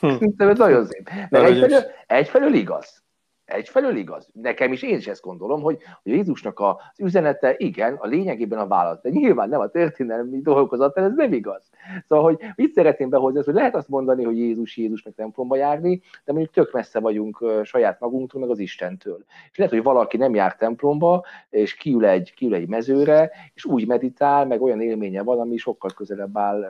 Hm. 0.00 0.08
Szerintem 0.18 0.48
ez 0.48 0.58
nagyon 0.58 0.86
szép. 0.86 1.10
Mert 1.30 1.44
egyfelől, 1.44 1.82
egyfelől 2.06 2.54
igaz. 2.54 3.06
Egyfelől 3.48 3.96
igaz. 3.96 4.28
Nekem 4.32 4.72
is 4.72 4.82
én 4.82 4.96
is 4.96 5.06
ezt 5.06 5.22
gondolom, 5.22 5.62
hogy, 5.62 5.78
hogy 6.02 6.12
Jézusnak 6.12 6.60
az 6.60 6.74
üzenete, 6.98 7.54
igen, 7.56 7.94
a 7.94 8.06
lényegében 8.06 8.58
a 8.58 8.66
válasz, 8.66 9.00
de 9.00 9.08
nyilván 9.08 9.48
nem 9.48 9.60
a 9.60 9.68
történelmi 9.68 10.40
dolgozat, 10.40 10.96
ez 10.96 11.14
nem 11.14 11.32
igaz. 11.32 11.70
Szóval, 12.08 12.24
hogy 12.24 12.38
mit 12.56 12.72
szeretném 12.72 13.08
behozni, 13.08 13.38
az, 13.38 13.44
hogy 13.44 13.54
lehet 13.54 13.74
azt 13.74 13.88
mondani, 13.88 14.24
hogy 14.24 14.38
Jézus, 14.38 14.76
Jézus 14.76 15.02
meg 15.02 15.14
templomba 15.14 15.56
járni, 15.56 16.00
de 16.24 16.32
mondjuk 16.32 16.54
tök 16.54 16.72
messze 16.72 17.00
vagyunk 17.00 17.44
saját 17.62 18.00
magunktól, 18.00 18.40
meg 18.40 18.50
az 18.50 18.58
Istentől. 18.58 19.24
És 19.50 19.56
lehet, 19.56 19.72
hogy 19.72 19.82
valaki 19.82 20.16
nem 20.16 20.34
jár 20.34 20.56
templomba, 20.56 21.24
és 21.50 21.74
kiül 21.74 22.06
egy, 22.06 22.34
kiül 22.34 22.54
egy 22.54 22.68
mezőre, 22.68 23.30
és 23.54 23.64
úgy 23.64 23.86
meditál, 23.86 24.46
meg 24.46 24.62
olyan 24.62 24.80
élménye 24.80 25.22
van, 25.22 25.40
ami 25.40 25.56
sokkal 25.56 25.90
közelebb 25.96 26.38
áll 26.38 26.66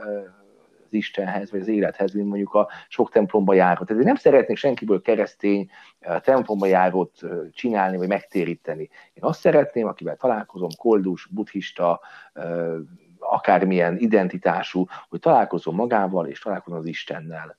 az 0.89 0.95
Istenhez, 0.95 1.51
vagy 1.51 1.61
az 1.61 1.69
élethez, 1.69 2.13
mint 2.13 2.29
mondjuk 2.29 2.55
a 2.55 2.69
sok 2.89 3.11
templomba 3.11 3.55
járó. 3.55 3.85
Tehát 3.85 4.05
nem 4.05 4.15
szeretnék 4.15 4.57
senkiből 4.57 5.03
keresztény 5.03 5.71
eh, 5.99 6.21
templomba 6.21 6.67
járót 6.67 7.23
eh, 7.23 7.31
csinálni, 7.53 7.97
vagy 7.97 8.09
megtéríteni. 8.09 8.89
Én 9.15 9.23
azt 9.23 9.41
szeretném, 9.41 9.87
akivel 9.87 10.17
találkozom, 10.17 10.69
koldus, 10.79 11.27
buddhista, 11.27 12.01
eh, 12.33 12.75
akármilyen 13.19 13.99
identitású, 13.99 14.87
hogy 15.09 15.21
találkozom 15.21 15.75
magával, 15.75 16.27
és 16.27 16.41
találkozom 16.41 16.79
az 16.79 16.87
Istennel. 16.87 17.59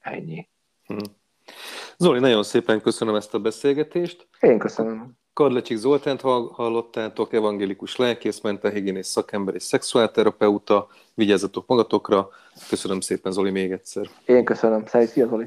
Ennyi. 0.00 0.48
Hm. 0.86 0.96
Zoli, 1.96 2.18
nagyon 2.18 2.42
szépen 2.42 2.80
köszönöm 2.80 3.14
ezt 3.14 3.34
a 3.34 3.38
beszélgetést. 3.38 4.28
Én 4.40 4.58
köszönöm. 4.58 5.17
Karlecsik 5.38 5.76
Zoltánt 5.76 6.20
hallottátok, 6.52 7.32
evangélikus 7.32 7.96
lelkész, 7.96 8.40
mentálhigiénész 8.40 9.08
szakember 9.08 9.54
és 9.54 9.62
szexuálterapeuta. 9.62 10.88
Vigyázzatok 11.14 11.66
magatokra. 11.66 12.28
Köszönöm 12.68 13.00
szépen, 13.00 13.32
Zoli, 13.32 13.50
még 13.50 13.72
egyszer. 13.72 14.08
Én 14.24 14.44
köszönöm. 14.44 14.84
Szia, 14.86 15.26
Zoli. 15.26 15.46